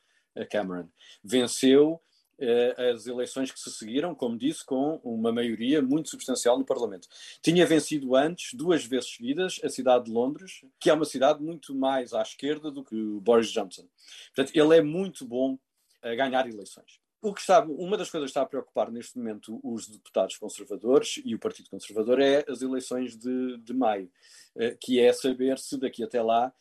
[0.51, 0.89] Cameron.
[1.23, 2.01] Venceu
[2.39, 7.09] eh, as eleições que se seguiram, como disse, com uma maioria muito substancial no Parlamento.
[7.41, 11.75] Tinha vencido antes, duas vezes seguidas, a cidade de Londres, que é uma cidade muito
[11.75, 13.87] mais à esquerda do que o Boris Johnson.
[14.35, 15.59] Portanto, ele é muito bom
[16.03, 17.01] a ganhar eleições.
[17.23, 21.23] O que está, uma das coisas que está a preocupar neste momento os deputados conservadores
[21.25, 24.11] e o Partido Conservador é as eleições de, de maio,
[24.57, 26.53] eh, que é saber se daqui até lá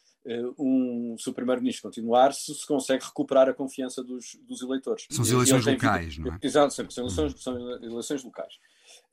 [0.57, 5.05] um, se o Primeiro-Ministro continuar, se se consegue recuperar a confiança dos, dos eleitores.
[5.09, 6.39] São as eleições locais, vindo, não é?
[6.41, 8.55] Exato, são eleições, são eleições locais.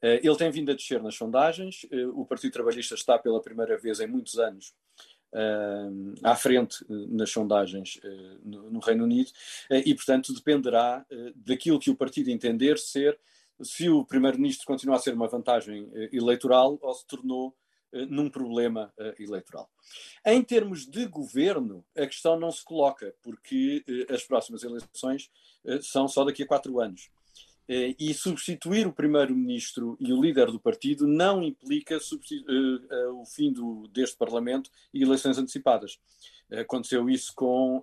[0.03, 3.77] Uh, ele tem vindo a descer nas sondagens, uh, o Partido Trabalhista está pela primeira
[3.77, 4.73] vez em muitos anos
[5.33, 8.01] uh, à frente nas sondagens
[8.45, 9.31] no, no, Reino Unido
[9.71, 13.19] e, portanto, dependerá daquilo que o partido entender ser
[13.63, 17.55] se o Primeiro-Ministro continua a ser uma vantagem eleitoral ou se tornou eh,
[18.09, 19.71] num problema uh, eleitoral.
[20.25, 25.31] Em termos de governo, a questão não se coloca, porque uh, as próximas eleições
[25.83, 27.11] são só daqui a quatro anos.
[27.69, 31.99] e substituir o primeiro-ministro e o líder do partido não implica
[33.13, 35.99] o fim do, deste Parlamento e eleições antecipadas.
[36.53, 37.83] Aconteceu isso com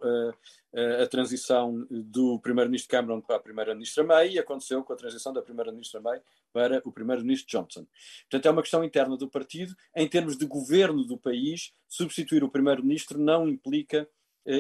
[1.02, 5.42] a transição do primeiro-ministro Cameron para a primeira-ministra May e aconteceu com a transição da
[5.42, 6.20] primeira-ministra May
[6.54, 7.88] para o primeiro-ministro Johnson.
[8.30, 9.76] Portanto, é uma questão interna do partido.
[9.96, 14.08] Em termos de governo do país, substituir o primeiro-ministro não implica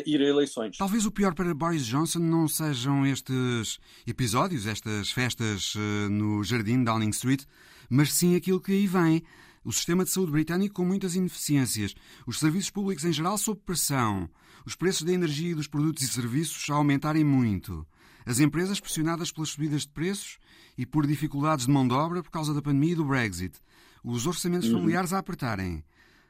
[0.05, 0.77] ir a eleições.
[0.77, 5.73] Talvez o pior para Boris Johnson não sejam estes episódios, estas festas
[6.09, 7.43] no jardim Downing Street,
[7.89, 9.23] mas sim aquilo que aí vem.
[9.67, 11.93] O sistema de saúde britânico com muitas ineficiências,
[12.25, 14.29] os serviços públicos em geral sob pressão,
[14.65, 17.85] os preços da energia e dos produtos e serviços a aumentarem muito,
[18.25, 20.37] as empresas pressionadas pelas subidas de preços
[20.77, 23.59] e por dificuldades de mão de obra por causa da pandemia e do Brexit,
[24.01, 24.79] os orçamentos uhum.
[24.79, 25.83] familiares a apertarem.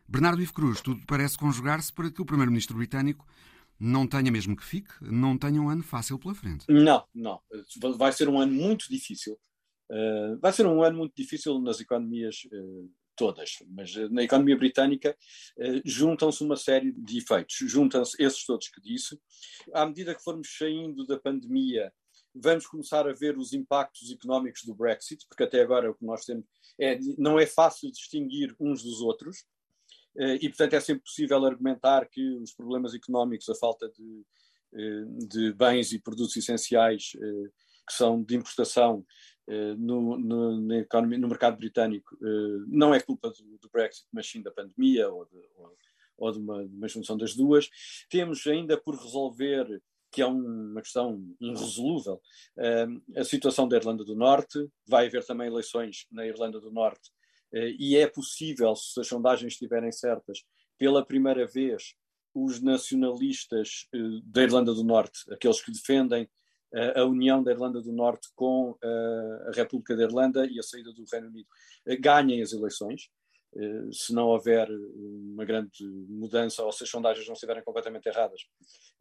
[0.07, 3.23] Bernardo Ivo Cruz, tudo parece conjugar-se para que o primeiro-ministro britânico
[3.79, 6.65] não tenha mesmo que fique, não tenha um ano fácil pela frente.
[6.67, 7.39] Não, não.
[7.99, 9.37] Vai ser um ano muito difícil.
[9.91, 14.55] Uh, vai ser um ano muito difícil nas economias uh, todas, mas eh, na economia
[14.55, 15.17] britânica
[15.59, 17.57] eh, juntam-se uma série de efeitos.
[17.57, 19.19] Juntam-se esses todos que disse.
[19.73, 21.91] À medida que formos saindo da pandemia,
[22.33, 26.23] vamos começar a ver os impactos económicos do Brexit, porque até agora o que nós
[26.23, 26.45] temos
[26.79, 29.43] é não é fácil distinguir uns dos outros.
[30.17, 34.25] Eh, e, portanto, é sempre possível argumentar que os problemas económicos, a falta de,
[35.27, 37.11] de bens e produtos essenciais
[37.87, 39.05] que são de importação,
[39.47, 44.29] eh, no, no, economia, no mercado britânico eh, não é culpa do, do, Brexit, mas
[44.29, 45.77] sim da pandemia ou de, ou,
[46.17, 47.69] ou de, uma, de uma junção das duas.
[48.09, 49.81] Temos ainda por resolver
[50.11, 52.21] que é uma questão irresolúvel,
[52.57, 54.67] eh, a situação da Irlanda do Norte.
[54.85, 57.11] Vai haver também eleições na Irlanda do Norte
[57.79, 60.43] e é possível, se as sondagens estiverem certas,
[60.77, 61.95] pela primeira vez
[62.33, 63.87] os nacionalistas
[64.25, 66.29] da Irlanda do Norte, aqueles que defendem
[66.95, 71.05] a união da Irlanda do Norte com a República da Irlanda e a saída do
[71.11, 71.47] Reino Unido
[71.99, 73.09] ganhem as eleições.
[73.55, 78.41] Eh, se não houver uma grande mudança ou se as sondagens não estiverem completamente erradas,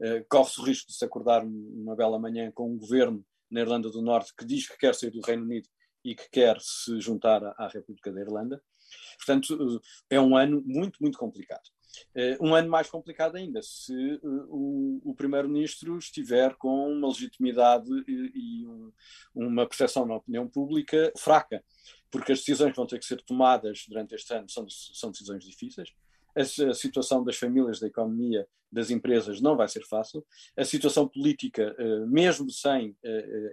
[0.00, 3.90] eh, corre-se o risco de se acordar uma bela manhã com um governo na Irlanda
[3.90, 5.68] do Norte que diz que quer sair do Reino Unido
[6.04, 8.62] e que quer se juntar à República da Irlanda.
[9.18, 11.68] Portanto, eh, é um ano muito, muito complicado.
[12.14, 17.88] Uh, um ano mais complicado ainda, se uh, o, o Primeiro-Ministro estiver com uma legitimidade
[18.06, 18.32] e,
[18.62, 18.92] e um,
[19.34, 21.62] uma percepção na opinião pública fraca,
[22.10, 25.44] porque as decisões que vão ter que ser tomadas durante este ano são, são decisões
[25.44, 25.92] difíceis.
[26.34, 30.24] A, situação das famílias, da economia, das empresas não vai ser fácil.
[30.56, 32.96] A situação política, uh, mesmo sem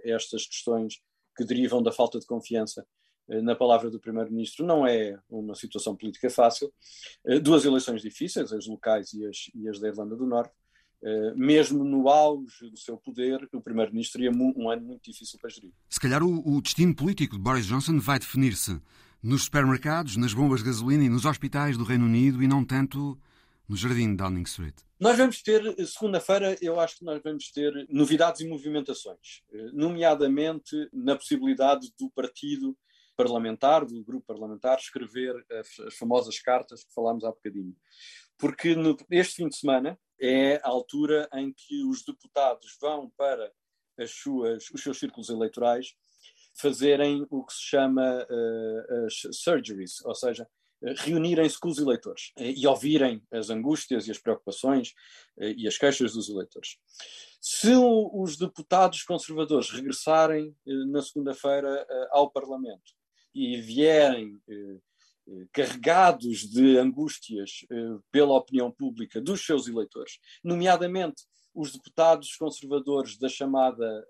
[0.04, 1.00] estas questões
[1.36, 2.86] que derivam da falta de confiança, eh,
[3.28, 6.72] na palavra do Primeiro-Ministro, não é uma situação política fácil.
[7.26, 10.52] Eh, duas eleições difíceis, as locais e as, e as da Irlanda do Norte.
[11.02, 15.50] Eh, mesmo no auge do seu poder, o Primeiro-Ministro teria um ano muito difícil para
[15.50, 15.72] gerir.
[15.88, 18.80] Se calhar o, o destino político de Boris Johnson vai definir-se
[19.22, 23.18] nos supermercados, nas bombas de gasolina e nos hospitais do Reino Unido e não tanto
[23.66, 24.74] no jardim de Downing Street.
[25.00, 31.16] Nós vamos ter, segunda-feira, eu acho que nós vamos ter novidades e movimentações, nomeadamente na
[31.16, 32.76] possibilidade do partido
[33.16, 37.74] parlamentar, do grupo parlamentar, escrever as, as famosas cartas que falámos há bocadinho.
[38.38, 43.52] Porque no, este fim de semana é a altura em que os deputados vão para
[43.98, 45.94] as suas, os seus círculos eleitorais
[46.56, 50.48] fazerem o que se chama uh, as surgeries, ou seja,
[50.98, 54.92] reunirem-se com os eleitores e ouvirem as angústias e as preocupações
[55.38, 56.76] e as queixas dos eleitores.
[57.40, 62.92] Se os deputados conservadores regressarem na segunda-feira ao Parlamento
[63.34, 64.38] e vierem
[65.52, 67.66] carregados de angústias
[68.12, 71.22] pela opinião pública dos seus eleitores, nomeadamente
[71.54, 74.06] os deputados conservadores da chamada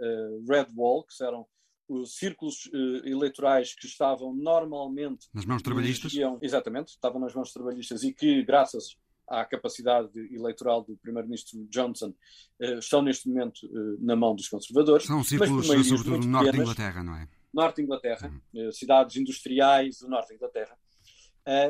[0.48, 1.46] Red Wall, que eram
[1.86, 2.70] os círculos
[3.04, 6.10] eleitorais que estavam normalmente nas mãos trabalhistas.
[6.10, 8.96] Região, exatamente, estavam nas mãos trabalhistas e que, graças
[9.28, 12.14] à capacidade eleitoral do primeiro-ministro Johnson,
[12.60, 13.60] estão neste momento
[14.00, 15.06] na mão dos conservadores.
[15.06, 17.28] São círculos, sobretudo no norte da Inglaterra, não é?
[17.54, 18.72] Norte da Inglaterra, uhum.
[18.72, 20.76] cidades industriais do norte da Inglaterra.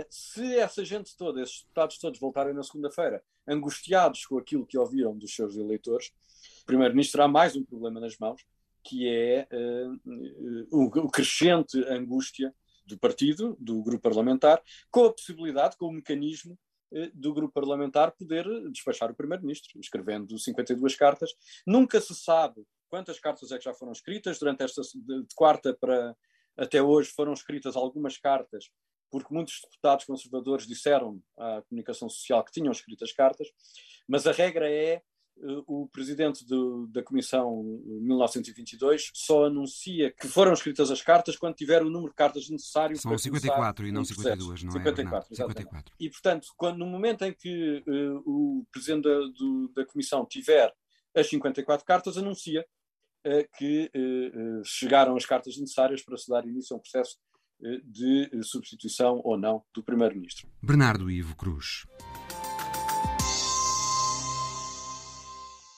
[0.09, 5.17] se essa gente toda, esses deputados todos voltarem na segunda-feira, angustiados com aquilo que ouviram
[5.17, 6.13] dos seus eleitores,
[6.63, 8.45] o primeiro-ministro terá mais um problema nas mãos,
[8.83, 12.55] que é uh, o, crescente angústia
[12.87, 16.59] do partido, do grupo parlamentar, com a possibilidade, com o mecanismo
[16.93, 21.35] uh, do grupo parlamentar poder despachar o primeiro-ministro, escrevendo 52 cartas.
[21.67, 24.39] Nunca se sabe quantas cartas é que já foram escritas.
[24.39, 26.15] Durante esta de quarta para
[26.57, 28.71] até hoje foram escritas algumas cartas,
[29.11, 33.49] porque muitos deputados conservadores disseram à comunicação social que tinham escrito as cartas,
[34.07, 35.03] mas a regra é
[35.67, 41.83] o presidente do, da Comissão 1922 só anuncia que foram escritas as cartas quando tiver
[41.83, 45.35] o número de cartas necessário São para 54 e não 52, não 54, é?
[45.35, 45.95] 54.
[45.99, 50.73] E, portanto, quando, no momento em que uh, o presidente da, do, da Comissão tiver
[51.15, 52.67] as 54 cartas, anuncia
[53.57, 57.19] que uh, chegaram as cartas necessárias para se dar início a um processo
[57.85, 60.47] de substituição ou não do Primeiro-Ministro.
[60.61, 61.87] Bernardo Ivo Cruz.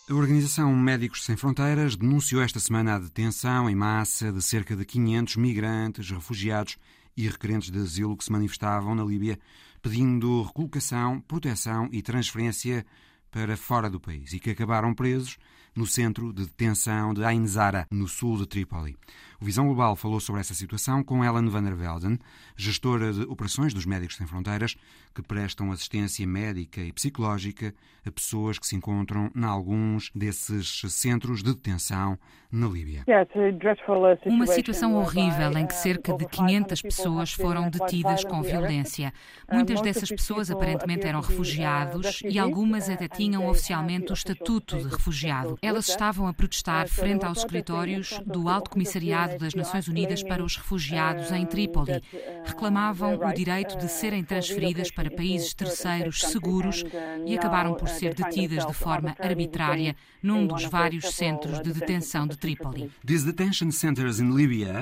[0.09, 4.85] A Organização Médicos Sem Fronteiras denunciou esta semana a detenção em massa de cerca de
[4.85, 6.79] 500 migrantes, refugiados
[7.17, 9.37] e requerentes de asilo que se manifestavam na Líbia
[9.83, 12.87] pedindo recolocação, proteção e transferência
[13.33, 15.39] para fora do país e que acabaram presos
[15.77, 18.97] no centro de detenção de Ain Zara, no sul de Trípoli.
[19.40, 22.18] O Visão Global falou sobre essa situação com Ellen van der Velden,
[22.57, 24.77] gestora de operações dos Médicos Sem Fronteiras,
[25.14, 27.75] que prestam assistência médica e psicológica
[28.07, 32.18] a pessoas que se encontram em alguns desses centros de detenção
[32.51, 33.05] na Líbia.
[34.25, 39.12] Uma situação horrível em que cerca de 500 pessoas foram detidas com violência.
[39.51, 45.59] Muitas dessas pessoas aparentemente eram refugiados e algumas até tinham oficialmente o estatuto de refugiado.
[45.61, 50.57] Elas estavam a protestar frente aos escritórios do Alto Comissariado das Nações Unidas para os
[50.57, 52.03] Refugiados em Trípoli.
[52.45, 56.85] Reclamavam o direito de serem transferidas para países terceiros seguros
[57.27, 62.37] e acabaram por ser detidas de forma arbitrária num dos vários centros de detenção de
[62.37, 62.91] Trípoli.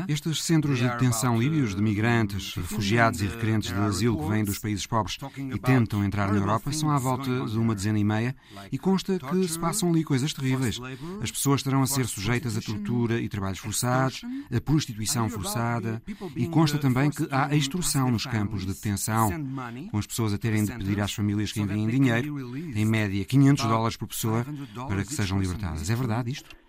[0.08, 4.58] Estes centros de detenção líbios de migrantes, refugiados e requerentes de asilo que vêm dos
[4.58, 8.36] países pobres e tentam entrar na Europa, são à volta de uma dezena e meia
[8.70, 10.78] e consta que se passam ali coisas terríveis
[11.20, 14.22] as pessoas terão a ser sujeitas a tortura e trabalhos forçados,
[14.54, 16.02] a prostituição forçada
[16.36, 19.30] e consta também que há extorsão nos campos de detenção,
[19.90, 23.64] com as pessoas a terem de pedir às famílias que enviem dinheiro, em média 500
[23.64, 24.46] dólares por pessoa,
[24.88, 25.88] para que sejam libertadas.
[25.90, 26.63] É verdade isto?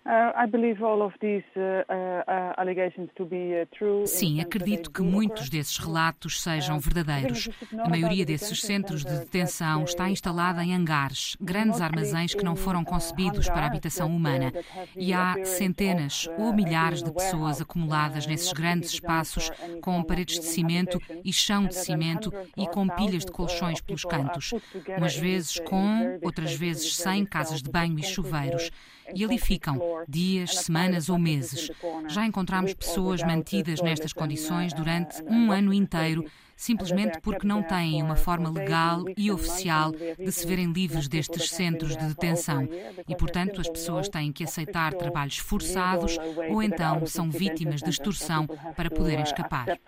[4.06, 7.48] Sim, acredito que muitos desses relatos sejam verdadeiros.
[7.78, 12.84] A maioria desses centros de detenção está instalada em hangares, grandes armazéns que não foram
[12.84, 14.52] concebidos para a habitação humana.
[14.96, 19.50] E há centenas ou milhares de pessoas acumuladas nesses grandes espaços
[19.82, 24.52] com paredes de cimento e chão de cimento e com pilhas de colchões pelos cantos.
[24.96, 28.70] Umas vezes com, outras vezes sem casas de banho e chuveiros.
[29.14, 31.70] E ali ficam, dias, semanas ou meses.
[32.08, 36.24] Já encontramos pessoas mantidas nestas condições durante um ano inteiro,
[36.56, 41.96] simplesmente porque não têm uma forma legal e oficial de se verem livres destes centros
[41.96, 42.68] de detenção.
[43.06, 48.46] E, portanto, as pessoas têm que aceitar trabalhos forçados ou então são vítimas de extorsão
[48.74, 49.78] para poderem escapar.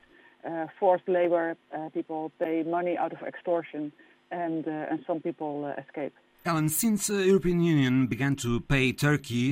[0.78, 1.56] Forced labor,
[1.92, 3.90] people pay money out of extortion
[4.30, 6.14] and, and some people escape.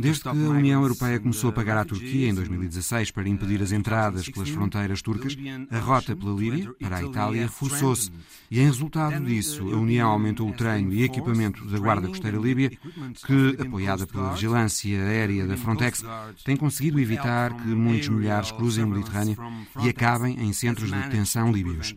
[0.00, 3.72] Desde que a União Europeia começou a pagar à Turquia em 2016 para impedir as
[3.72, 5.36] entradas pelas fronteiras turcas,
[5.70, 8.10] a rota pela Líbia para a Itália reforçou-se.
[8.50, 12.70] E em resultado disso, a União aumentou o treino e equipamento da Guarda Costeira Líbia,
[12.70, 16.04] que, apoiada pela vigilância aérea da Frontex,
[16.44, 19.36] tem conseguido evitar que muitos milhares cruzem o Mediterrâneo
[19.82, 21.94] e acabem em centros de detenção líbios.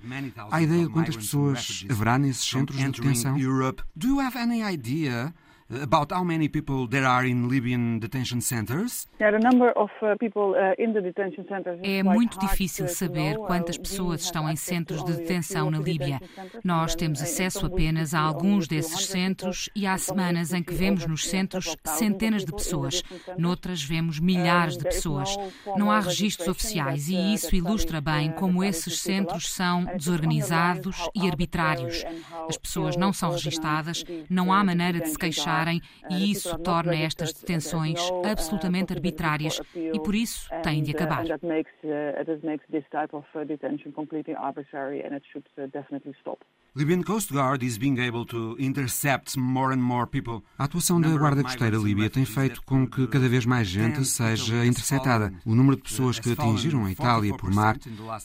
[0.52, 3.38] Há ideia de quantas pessoas haverá nesses centros de detenção?
[3.96, 5.34] Do you have any idea idea
[5.70, 9.08] about how many people there are in Libyan detention centers?
[9.20, 10.26] Uh, uh,
[11.84, 16.20] é muito difícil saber quantas pessoas estão em centros de detenção na Líbia.
[16.64, 21.28] Nós temos acesso apenas a alguns desses centros e há semanas em que vemos nos
[21.28, 23.04] centros centenas de pessoas,
[23.38, 25.36] noutras vemos milhares de pessoas.
[25.78, 32.04] Não há registros oficiais e isso ilustra bem como esses centros são desorganizados e arbitrários.
[32.48, 35.18] As pessoas não são registadas, não há maneira de se
[35.60, 38.00] queixarem e isso torna estas detenções
[38.30, 41.24] absolutamente arbitrárias e por isso têm de acabar.
[46.80, 50.42] Libyan Coast Guard is being able to intercept more and more people.
[50.58, 54.66] A atuação da Guarda Costeira Líbia tem feito com que cada vez mais gente seja
[54.66, 55.34] interceptada.
[55.46, 57.78] O número de pessoas que atingiram a Itália por mar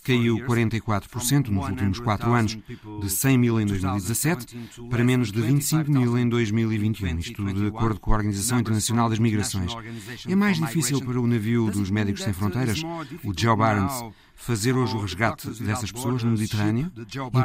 [0.04, 2.56] caiu 44% nos últimos quatro anos,
[3.00, 4.56] de 100 mil em 2017
[4.88, 9.18] para menos de 25 mil em 2021, isto de acordo com a Organização Internacional das
[9.18, 9.72] Migrações.
[10.28, 12.80] É mais difícil para o navio dos Médicos Sem Fronteiras,
[13.24, 14.00] o Joe Barnes,
[14.34, 16.92] fazer hoje o resgate dessas pessoas no Mediterrâneo,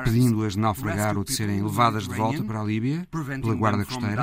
[0.02, 3.08] impedindo-as de naufragar ou de serem levadas de volta para a Líbia
[3.42, 4.16] pela Guarda Costeira?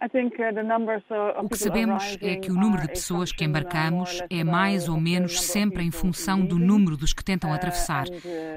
[0.00, 4.98] Uh, o que sabemos é que o número de pessoas que embarcamos é mais ou
[4.98, 8.10] menos sempre em função do número dos que tentam atravessar, uh,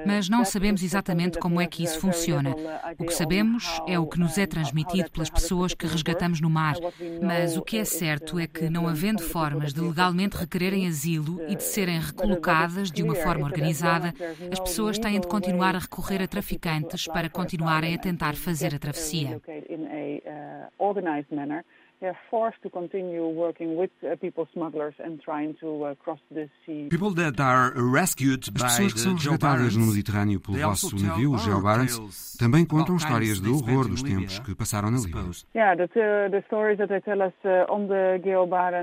[0.06, 2.56] mas não sabemos exatamente como é que isso funciona.
[2.98, 6.76] O que sabemos é o que nos é transmitido pelas pessoas que resgatamos no mar,
[7.22, 11.56] mas o que é certo é que, não havendo formas de legalmente requererem asilo e
[11.56, 14.14] de serem recolocadas de uma forma organizada,
[14.50, 18.80] as pessoas têm de continuar a recorrer a traficantes para continuarem a tentar fazer a
[18.80, 19.42] travessia
[20.64, 21.64] Uh, organized manner.
[22.04, 26.20] They are forced to continue working with uh, people smugglers and trying to uh, cross
[26.30, 26.90] the sea.
[26.90, 31.38] People that are rescued As pessoas que são resgatadas no Mediterrâneo pelo vosso navio, o
[31.38, 35.22] Geo Barents, também contam histórias de horror dos tempos que passaram na Líbia.
[35.22, 35.36] Uh,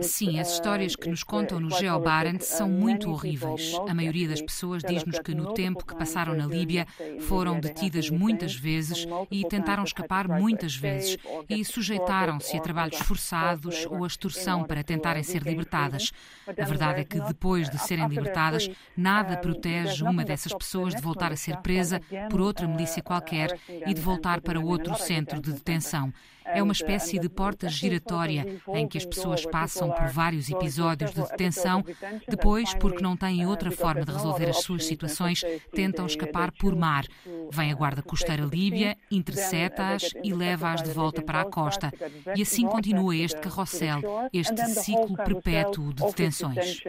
[0.03, 3.79] Sim, as histórias que nos contam no Geo Barents são muito horríveis.
[3.87, 6.87] A maioria das pessoas diz-nos que no tempo que passaram na Líbia
[7.21, 11.19] foram detidas muitas vezes e tentaram escapar muitas vezes
[11.51, 16.13] e sujeitaram-se a trabalhos forçados ou a extorsão para tentarem ser libertadas.
[16.47, 21.33] A verdade é que depois de serem libertadas, nada protege uma dessas pessoas de voltar
[21.33, 22.01] a ser presa
[22.31, 26.13] por outra milícia qualquer e de voltar para outro centro de detenção.
[26.45, 31.23] É uma espécie de porta giratória em que as pessoas passam por vários episódios de
[31.23, 31.85] detenção,
[32.29, 37.05] depois, porque não têm outra forma de resolver as suas situações, tentam escapar por mar.
[37.51, 41.93] Vem a guarda costeira líbia, intercepta-as e leva-as de volta para a costa.
[42.37, 44.01] E assim continua este carrossel,
[44.33, 46.81] este ciclo perpétuo de detenções.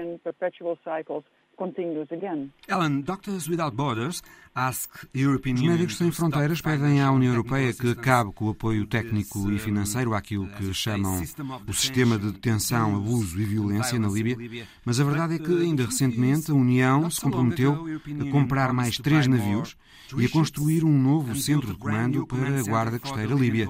[2.67, 4.21] Ellen, Doctors Without Borders
[4.53, 8.85] ask European Os Médicos Sem Fronteiras pedem à União Europeia que acabe com o apoio
[8.85, 11.21] técnico e financeiro àquilo que chamam
[11.67, 15.85] o sistema de detenção, abuso e violência na Líbia, mas a verdade é que ainda
[15.85, 17.85] recentemente a União se comprometeu
[18.19, 19.77] a comprar mais três navios
[20.17, 23.67] e a construir um novo centro de comando para a Guarda Costeira Líbia.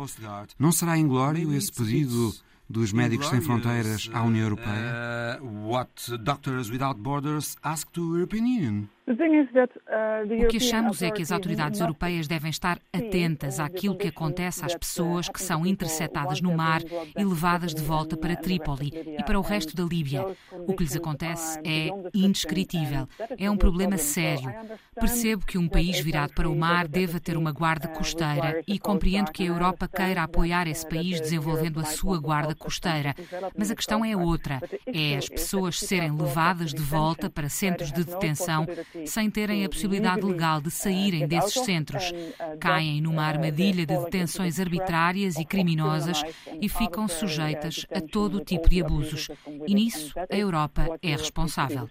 [0.57, 2.33] Não será inglório esse pedido
[2.71, 5.39] dos Médicos Sem Fronteiras à União Europeia?
[5.41, 5.89] Uh, what
[6.23, 8.89] Doctors Without Borders ask to European Union.
[9.11, 14.65] Uh, o que achamos é que as autoridades europeias devem estar atentas àquilo que acontece
[14.65, 16.81] às pessoas que são interceptadas no mar
[17.17, 20.25] e levadas de volta para Trípoli e para o resto da Líbia.
[20.67, 23.07] O que lhes acontece é indescritível.
[23.37, 24.53] É um problema sério.
[24.95, 29.31] Percebo que um país virado para o mar deva ter uma guarda costeira e compreendo
[29.31, 33.15] que a Europa queira apoiar esse país desenvolvendo a sua guarda costeira.
[33.57, 38.03] Mas a questão é outra: é as pessoas serem levadas de volta para centros de
[38.03, 38.65] detenção
[39.05, 42.11] sem terem a possibilidade legal de saírem desses centros.
[42.59, 46.21] Caem numa armadilha de detenções arbitrárias e criminosas
[46.61, 49.29] e ficam sujeitas a todo tipo de abusos.
[49.67, 51.89] E nisso a Europa é responsável.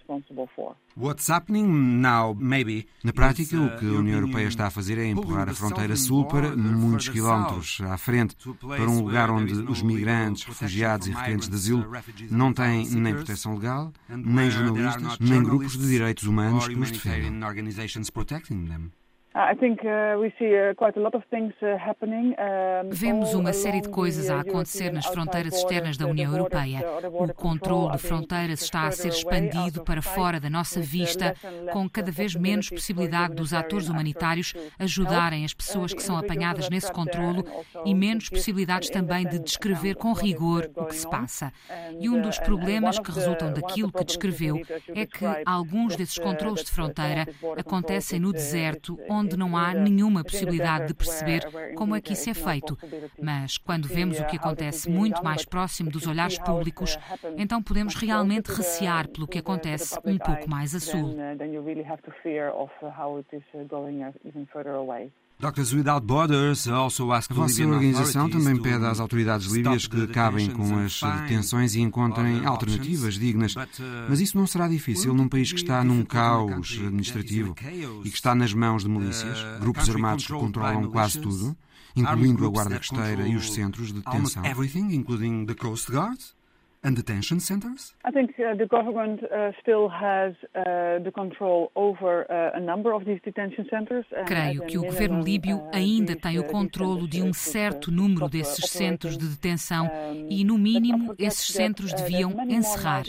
[0.95, 1.67] What's happening
[2.01, 2.85] now, maybe.
[3.03, 6.25] Na prática, o que a União Europeia está a fazer é empurrar a fronteira sul
[6.25, 11.55] para muitos quilómetros à frente, para um lugar onde os migrantes, refugiados e requerentes de
[11.55, 11.85] asilo
[12.29, 18.91] não têm nem proteção legal, nem jornalistas, nem grupos de direitos humanos que os defendem.
[22.89, 26.83] Vemos uma série de coisas a acontecer nas fronteiras externas da União Europeia.
[27.13, 31.33] O controle de fronteiras está a ser expandido para fora da nossa vista,
[31.71, 36.91] com cada vez menos possibilidade dos atores humanitários ajudarem as pessoas que são apanhadas nesse
[36.91, 37.45] controlo
[37.85, 41.53] e menos possibilidades também de descrever com rigor o que se passa.
[42.01, 44.61] E um dos problemas que resultam daquilo que descreveu
[44.93, 47.25] é que alguns desses controles de fronteira
[47.57, 51.45] acontecem no deserto, onde onde não há nenhuma possibilidade de perceber
[51.75, 52.77] como é que isso é feito.
[53.21, 56.97] Mas quando vemos o que acontece muito mais próximo dos olhares públicos,
[57.37, 61.15] então podemos realmente recear pelo que acontece um pouco mais a sul.
[65.41, 71.01] Doctors Without Borders also vossa organização também pede às autoridades líbias que acabem com as
[71.01, 73.55] detenções e encontrem alternativas dignas.
[73.55, 73.67] Uh,
[74.07, 77.55] Mas isso não será difícil num país que está num caos administrativo
[78.03, 81.57] e que está nas mãos de milícias, grupos armados que controlam quase tudo,
[81.95, 84.43] incluindo a Guarda Costeira e os centros de detenção.
[86.83, 87.93] And detention centers?
[88.03, 92.91] I think uh, the government uh, still has uh, the control over uh, a number
[92.91, 94.03] of these detention centers.
[94.25, 98.27] Creio que o governo líbio uh, ainda tem o uh, controlo de um certo número
[98.27, 99.87] desses centros de detenção
[100.27, 103.03] e, no mínimo, esses centros deviam encerrar.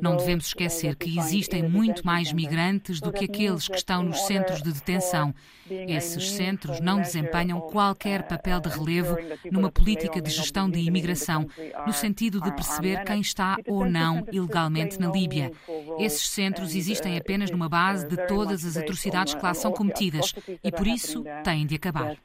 [0.00, 4.60] Não devemos esquecer que existem muito mais migrantes do que aqueles que estão nos centros
[4.60, 5.32] de detenção.
[5.70, 9.16] Esses centros não desempenham qualquer papel de relevo
[9.48, 11.46] numa política de gestão de imigração,
[11.86, 15.52] no sentido de perceber quem está ou não ilegalmente na Líbia.
[15.98, 20.34] Esses centros existem apenas numa base de todas as atrocidades que lá são cometidas
[20.64, 22.16] e, por isso, têm de acabar.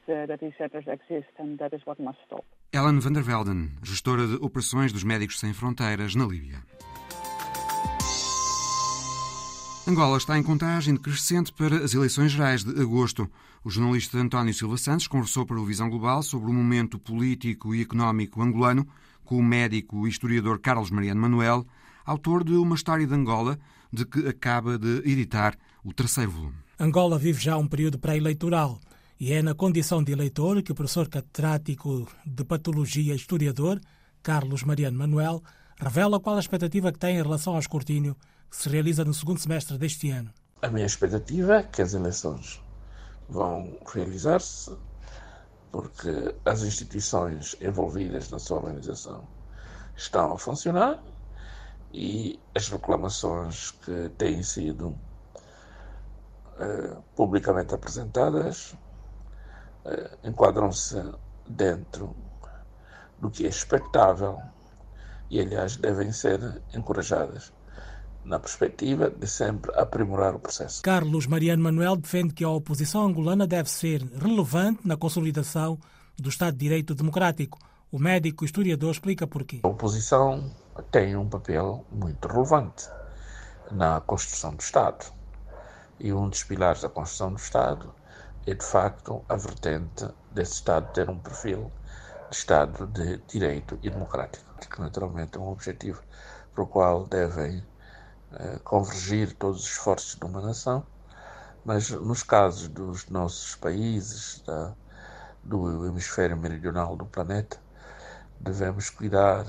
[2.71, 6.63] Ellen van der Velden, gestora de operações dos Médicos Sem Fronteiras na Líbia.
[9.87, 13.29] Angola está em contagem decrescente para as eleições gerais de agosto.
[13.63, 17.81] O jornalista António Silva Santos conversou para o Visão Global sobre o momento político e
[17.81, 18.85] económico angolano
[19.27, 21.67] com o médico e historiador Carlos Mariano Manuel,
[22.05, 23.59] autor de Uma História de Angola,
[23.91, 26.55] de que acaba de editar o terceiro volume.
[26.79, 28.79] Angola vive já um período pré-eleitoral
[29.19, 33.81] e é na condição de eleitor que o professor catedrático de Patologia e historiador,
[34.23, 35.43] Carlos Mariano Manuel,
[35.77, 38.15] revela qual a expectativa que tem em relação ao escrutínio
[38.49, 40.31] que se realiza no segundo semestre deste ano.
[40.61, 42.61] A minha expectativa é que as eleições
[43.27, 44.71] vão realizar-se
[45.71, 49.27] porque as instituições envolvidas na sua organização
[49.95, 51.03] estão a funcionar
[51.91, 54.89] e as reclamações que têm sido
[56.59, 58.73] uh, publicamente apresentadas
[59.85, 61.01] uh, enquadram-se
[61.47, 62.15] dentro
[63.19, 64.39] do que é expectável
[65.29, 67.51] e, aliás, devem ser encorajadas
[68.27, 70.81] na perspectiva de sempre aprimorar o processo.
[70.83, 75.79] Carlos Mariano Manuel defende que a oposição angolana deve ser relevante na consolidação
[76.17, 77.57] do Estado de Direito Democrático.
[77.89, 79.61] O médico historiador explica porquê.
[79.63, 80.51] A oposição
[80.91, 82.89] tem um papel muito relevante
[83.71, 85.05] na construção do Estado.
[85.99, 87.93] E um dos pilares da construção do Estado
[88.45, 91.71] é, de facto, a vertente desse Estado ter um perfil
[92.29, 96.01] de Estado de direito e democrático, que naturalmente é um objetivo
[96.53, 97.63] para o qual devem
[98.63, 100.85] convergir todos os esforços de uma nação,
[101.63, 104.73] mas nos casos dos nossos países, da,
[105.43, 107.59] do hemisfério meridional do planeta,
[108.39, 109.45] devemos cuidar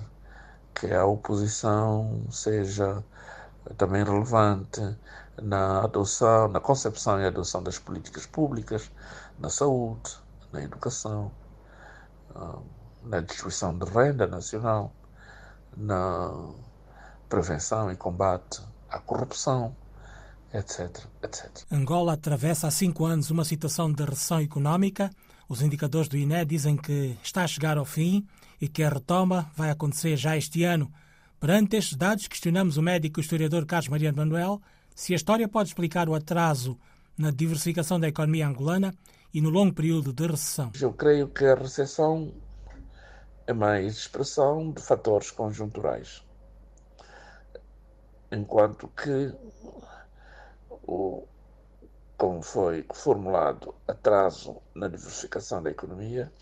[0.75, 3.05] que a oposição seja
[3.77, 4.97] também relevante
[5.43, 8.91] na adoção, na concepção e adoção das políticas públicas,
[9.39, 10.19] na saúde,
[10.53, 11.31] na educação,
[12.35, 12.59] ah,
[13.05, 14.93] na distribuição de renda nacional,
[15.77, 16.33] na
[17.29, 18.61] prevenção e combate
[18.91, 19.77] à corrupção,
[20.53, 21.65] etc, etc.
[21.71, 25.11] Angola atravessa há cinco anos uma situação de recessão económica.
[25.49, 28.27] Os indicadores do INE dizem que está a chegar ao fim
[28.61, 30.91] e que a retoma vai acontecer já este ano.
[31.39, 34.61] Perante estes dados, questionamos o médico e historiador Carlos Mariano Manuel
[34.95, 36.77] se a história pode explicar o atraso
[37.17, 38.93] na diversificação da economia angolana
[39.33, 40.73] e no longo período de recessão.
[40.81, 42.33] Eu creio que a recessão
[43.47, 46.23] é mais expressão de fatores conjunturais
[48.31, 49.33] enquanto que
[50.87, 51.27] o,
[52.17, 56.33] como foi formulado atraso na diversificação da economia,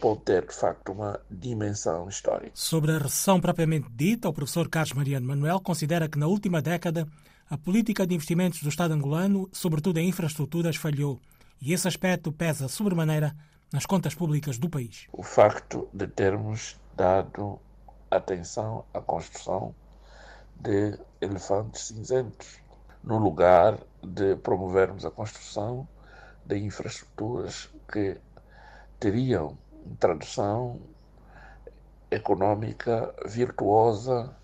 [0.00, 2.52] pode ter de facto uma dimensão histórica.
[2.54, 7.06] Sobre a recessão propriamente dita, o professor Carlos Mariano Manuel considera que na última década
[7.48, 11.20] a política de investimentos do Estado angolano, sobretudo em infraestruturas, falhou
[11.60, 13.36] e esse aspecto pesa sobremaneira
[13.72, 15.06] nas contas públicas do país.
[15.12, 17.60] O facto de termos dado
[18.10, 19.74] atenção à construção
[20.62, 22.58] de elefantes cinzentos,
[23.02, 25.86] no lugar de promovermos a construção
[26.46, 28.16] de infraestruturas que
[28.98, 29.58] teriam
[29.98, 30.80] tradução
[32.10, 34.34] económica virtuosa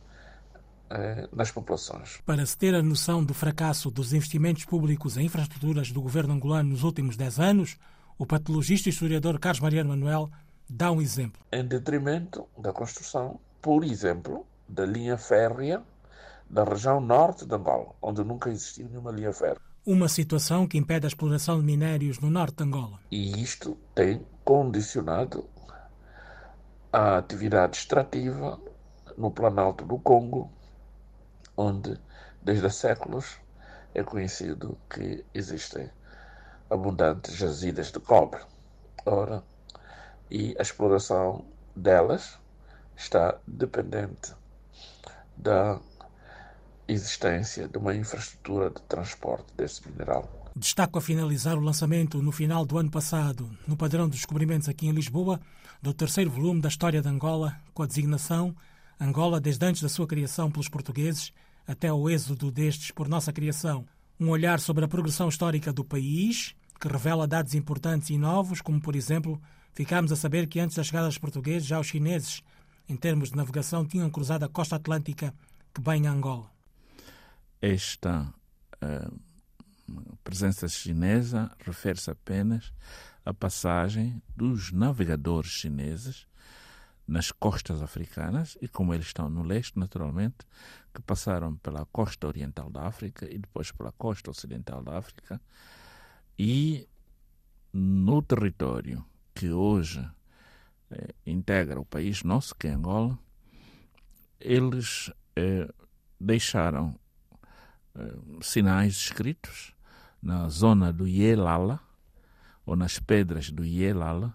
[0.90, 2.20] eh, nas populações.
[2.24, 6.70] Para se ter a noção do fracasso dos investimentos públicos em infraestruturas do governo angolano
[6.70, 7.76] nos últimos 10 anos,
[8.16, 10.30] o patologista e historiador Carlos Mariano Manuel
[10.68, 11.40] dá um exemplo.
[11.52, 15.82] Em detrimento da construção, por exemplo, da linha férrea
[16.48, 19.60] da região norte de Angola, onde nunca existiu nenhuma linha férrea.
[19.86, 22.98] Uma situação que impede a exploração de minérios no norte de Angola.
[23.10, 25.48] E isto tem condicionado
[26.92, 28.60] a atividade extrativa
[29.16, 30.50] no Planalto do Congo,
[31.56, 31.98] onde
[32.42, 33.38] desde há séculos
[33.94, 35.90] é conhecido que existem
[36.70, 38.40] abundantes jazidas de cobre.
[39.04, 39.42] Ora,
[40.30, 41.44] e a exploração
[41.74, 42.38] delas
[42.96, 44.34] está dependente
[45.36, 45.80] da
[46.88, 50.28] existência de uma infraestrutura de transporte desse mineral.
[50.56, 54.88] Destaco a finalizar o lançamento no final do ano passado, no padrão dos descobrimentos aqui
[54.88, 55.38] em Lisboa,
[55.80, 58.54] do terceiro volume da História de Angola, com a designação
[59.00, 61.32] Angola desde antes da sua criação pelos portugueses
[61.66, 63.84] até o êxodo destes por nossa criação.
[64.18, 68.80] Um olhar sobre a progressão histórica do país, que revela dados importantes e novos, como,
[68.80, 69.40] por exemplo,
[69.72, 72.42] ficámos a saber que antes da chegada dos portugueses, já os chineses,
[72.88, 75.32] em termos de navegação, tinham cruzado a costa atlântica
[75.72, 76.50] que banha Angola.
[77.60, 78.32] Esta
[78.82, 79.20] uh,
[80.22, 82.72] presença chinesa refere-se apenas
[83.24, 86.26] à passagem dos navegadores chineses
[87.06, 90.36] nas costas africanas e como eles estão no leste, naturalmente,
[90.94, 95.40] que passaram pela costa oriental da África e depois pela costa ocidental da África
[96.38, 96.86] e
[97.72, 99.04] no território
[99.34, 100.06] que hoje
[100.90, 103.18] eh, integra o país nosso, que é Angola,
[104.38, 105.68] eles eh,
[106.20, 106.98] deixaram
[108.40, 109.72] sinais escritos
[110.22, 111.80] na zona do Yelala,
[112.66, 114.34] ou nas pedras do Yelala,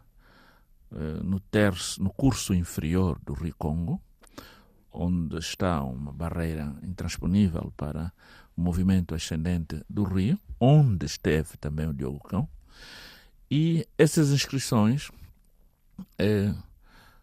[0.91, 4.01] eh, no, terço, no curso inferior do Rio Congo,
[4.91, 8.11] onde está uma barreira intransponível para
[8.55, 12.47] o movimento ascendente do rio, onde esteve também o Diogo Cão.
[13.49, 15.11] E essas inscrições
[16.17, 16.53] eh,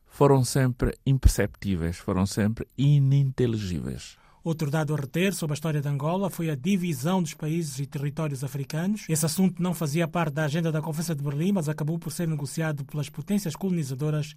[0.06, 4.19] foram sempre imperceptíveis, foram sempre ininteligíveis.
[4.42, 7.86] Outro dado a reter sobre a história de Angola foi a divisão dos países e
[7.86, 9.04] territórios africanos.
[9.08, 12.26] Esse assunto não fazia parte da agenda da Conferência de Berlim, mas acabou por ser
[12.26, 14.34] negociado pelas potências colonizadoras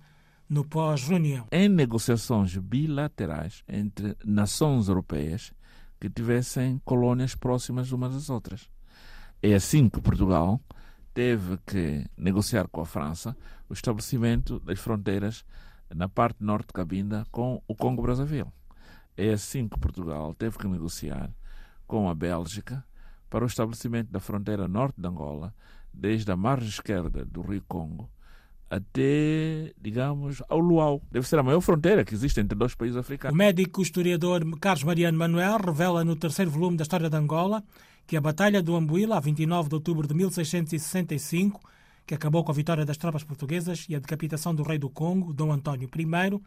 [0.49, 1.47] no pós-reunião.
[1.51, 5.53] Em negociações bilaterais entre nações europeias
[6.01, 8.69] que tivessem colônias próximas umas das outras.
[9.41, 10.59] É assim que Portugal
[11.13, 13.37] teve que negociar com a França
[13.69, 15.45] o estabelecimento das fronteiras
[15.95, 18.51] na parte norte de Cabinda com o Congo-Brazzaville.
[19.15, 21.29] É assim que Portugal teve que negociar
[21.85, 22.83] com a Bélgica
[23.29, 25.53] para o estabelecimento da fronteira norte de Angola,
[25.93, 28.09] desde a margem esquerda do Rio Congo
[28.73, 30.99] até, digamos, ao Luau.
[31.11, 33.33] Deve ser a maior fronteira que existe entre dois países africanos.
[33.33, 37.63] O médico historiador Carlos Mariano Manuel revela no terceiro volume da História de Angola
[38.07, 41.61] que a Batalha do Ambuila, a 29 de outubro de 1665,
[42.05, 45.33] que acabou com a vitória das tropas portuguesas e a decapitação do rei do Congo,
[45.33, 46.41] Dom António I,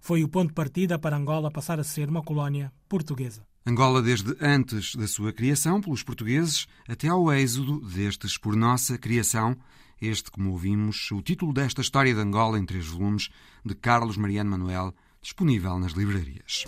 [0.00, 3.42] foi o ponto de partida para Angola passar a ser uma colónia portuguesa.
[3.66, 9.56] Angola desde antes da sua criação pelos portugueses até ao êxodo destes por nossa criação.
[10.00, 13.28] Este, como ouvimos, o título desta história de Angola em três volumes
[13.64, 16.64] de Carlos Mariano Manuel, disponível nas livrarias.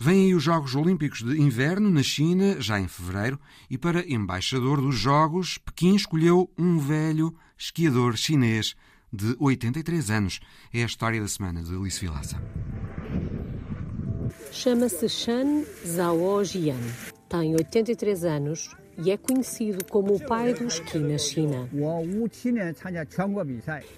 [0.00, 4.80] Vêm aí os Jogos Olímpicos de Inverno na China, já em fevereiro, e para embaixador
[4.80, 8.76] dos Jogos, Pequim escolheu um velho esquiador chinês
[9.12, 10.40] de 83 anos.
[10.72, 12.40] É a história da semana de Alice Vilaça.
[14.52, 16.76] Chama-se Shan Zhao Jian.
[17.28, 21.68] Tem 83 anos e é conhecido como o pai do esqui na China.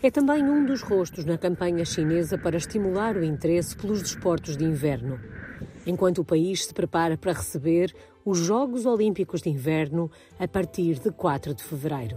[0.03, 4.65] É também um dos rostos na campanha chinesa para estimular o interesse pelos desportos de
[4.65, 5.19] inverno.
[5.87, 7.95] Enquanto o país se prepara para receber
[8.25, 12.17] os Jogos Olímpicos de Inverno a partir de 4 de fevereiro.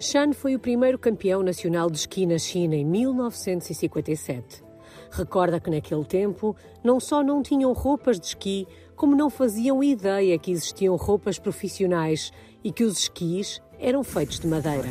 [0.00, 4.64] Shan foi o primeiro campeão nacional de esqui na China em 1957.
[5.10, 8.66] Recorda que naquele tempo não só não tinham roupas de esqui,
[8.96, 12.32] como não faziam ideia que existiam roupas profissionais
[12.64, 14.88] e que os esquis eram feitos de madeira.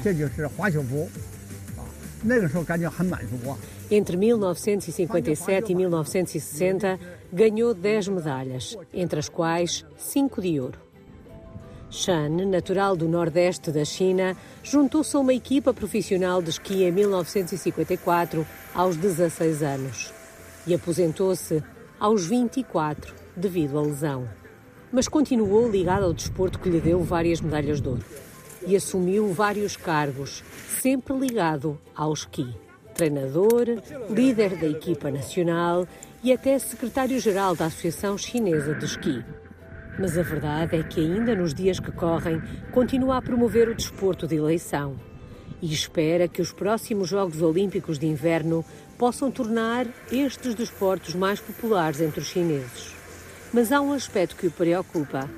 [3.91, 6.99] Entre 1957 e 1960,
[7.31, 10.84] ganhou 10 medalhas, entre as quais 5 de ouro.
[11.95, 18.45] Shan, natural do nordeste da China, juntou-se a uma equipa profissional de esqui em 1954,
[18.73, 20.13] aos 16 anos,
[20.67, 21.63] e aposentou-se
[21.97, 24.27] aos 24 devido à lesão.
[24.91, 28.03] Mas continuou ligado ao desporto que lhe deu várias medalhas de ouro
[28.67, 30.43] e assumiu vários cargos,
[30.81, 32.53] sempre ligado ao esqui.
[32.93, 33.67] Treinador,
[34.09, 35.87] líder da equipa nacional
[36.21, 39.23] e até secretário-geral da Associação Chinesa de Esqui.
[39.97, 42.41] Mas a verdade é que, ainda nos dias que correm,
[42.71, 44.95] continua a promover o desporto de eleição.
[45.61, 48.63] e espera que os próximos Jogos Olímpicos de Inverno
[48.97, 52.93] possam tornar estes desportos mais populares entre os chineses.
[53.53, 55.29] Mas há um aspecto que o preocupa: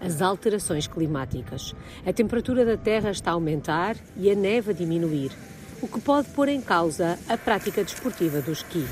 [0.00, 1.74] as alterações climáticas.
[2.06, 5.32] A temperatura da Terra está a aumentar e a neve a diminuir,
[5.80, 8.86] o que pode pôr em causa a prática desportiva do esqui.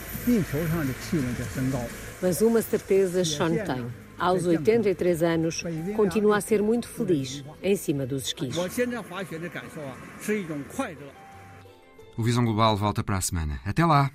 [2.23, 3.87] Mas uma certeza Sean tem.
[4.19, 5.65] Aos 83 anos,
[5.97, 8.55] continua a ser muito feliz em cima dos esquis.
[12.17, 13.61] O Visão Global volta para a semana.
[13.65, 14.11] Até lá!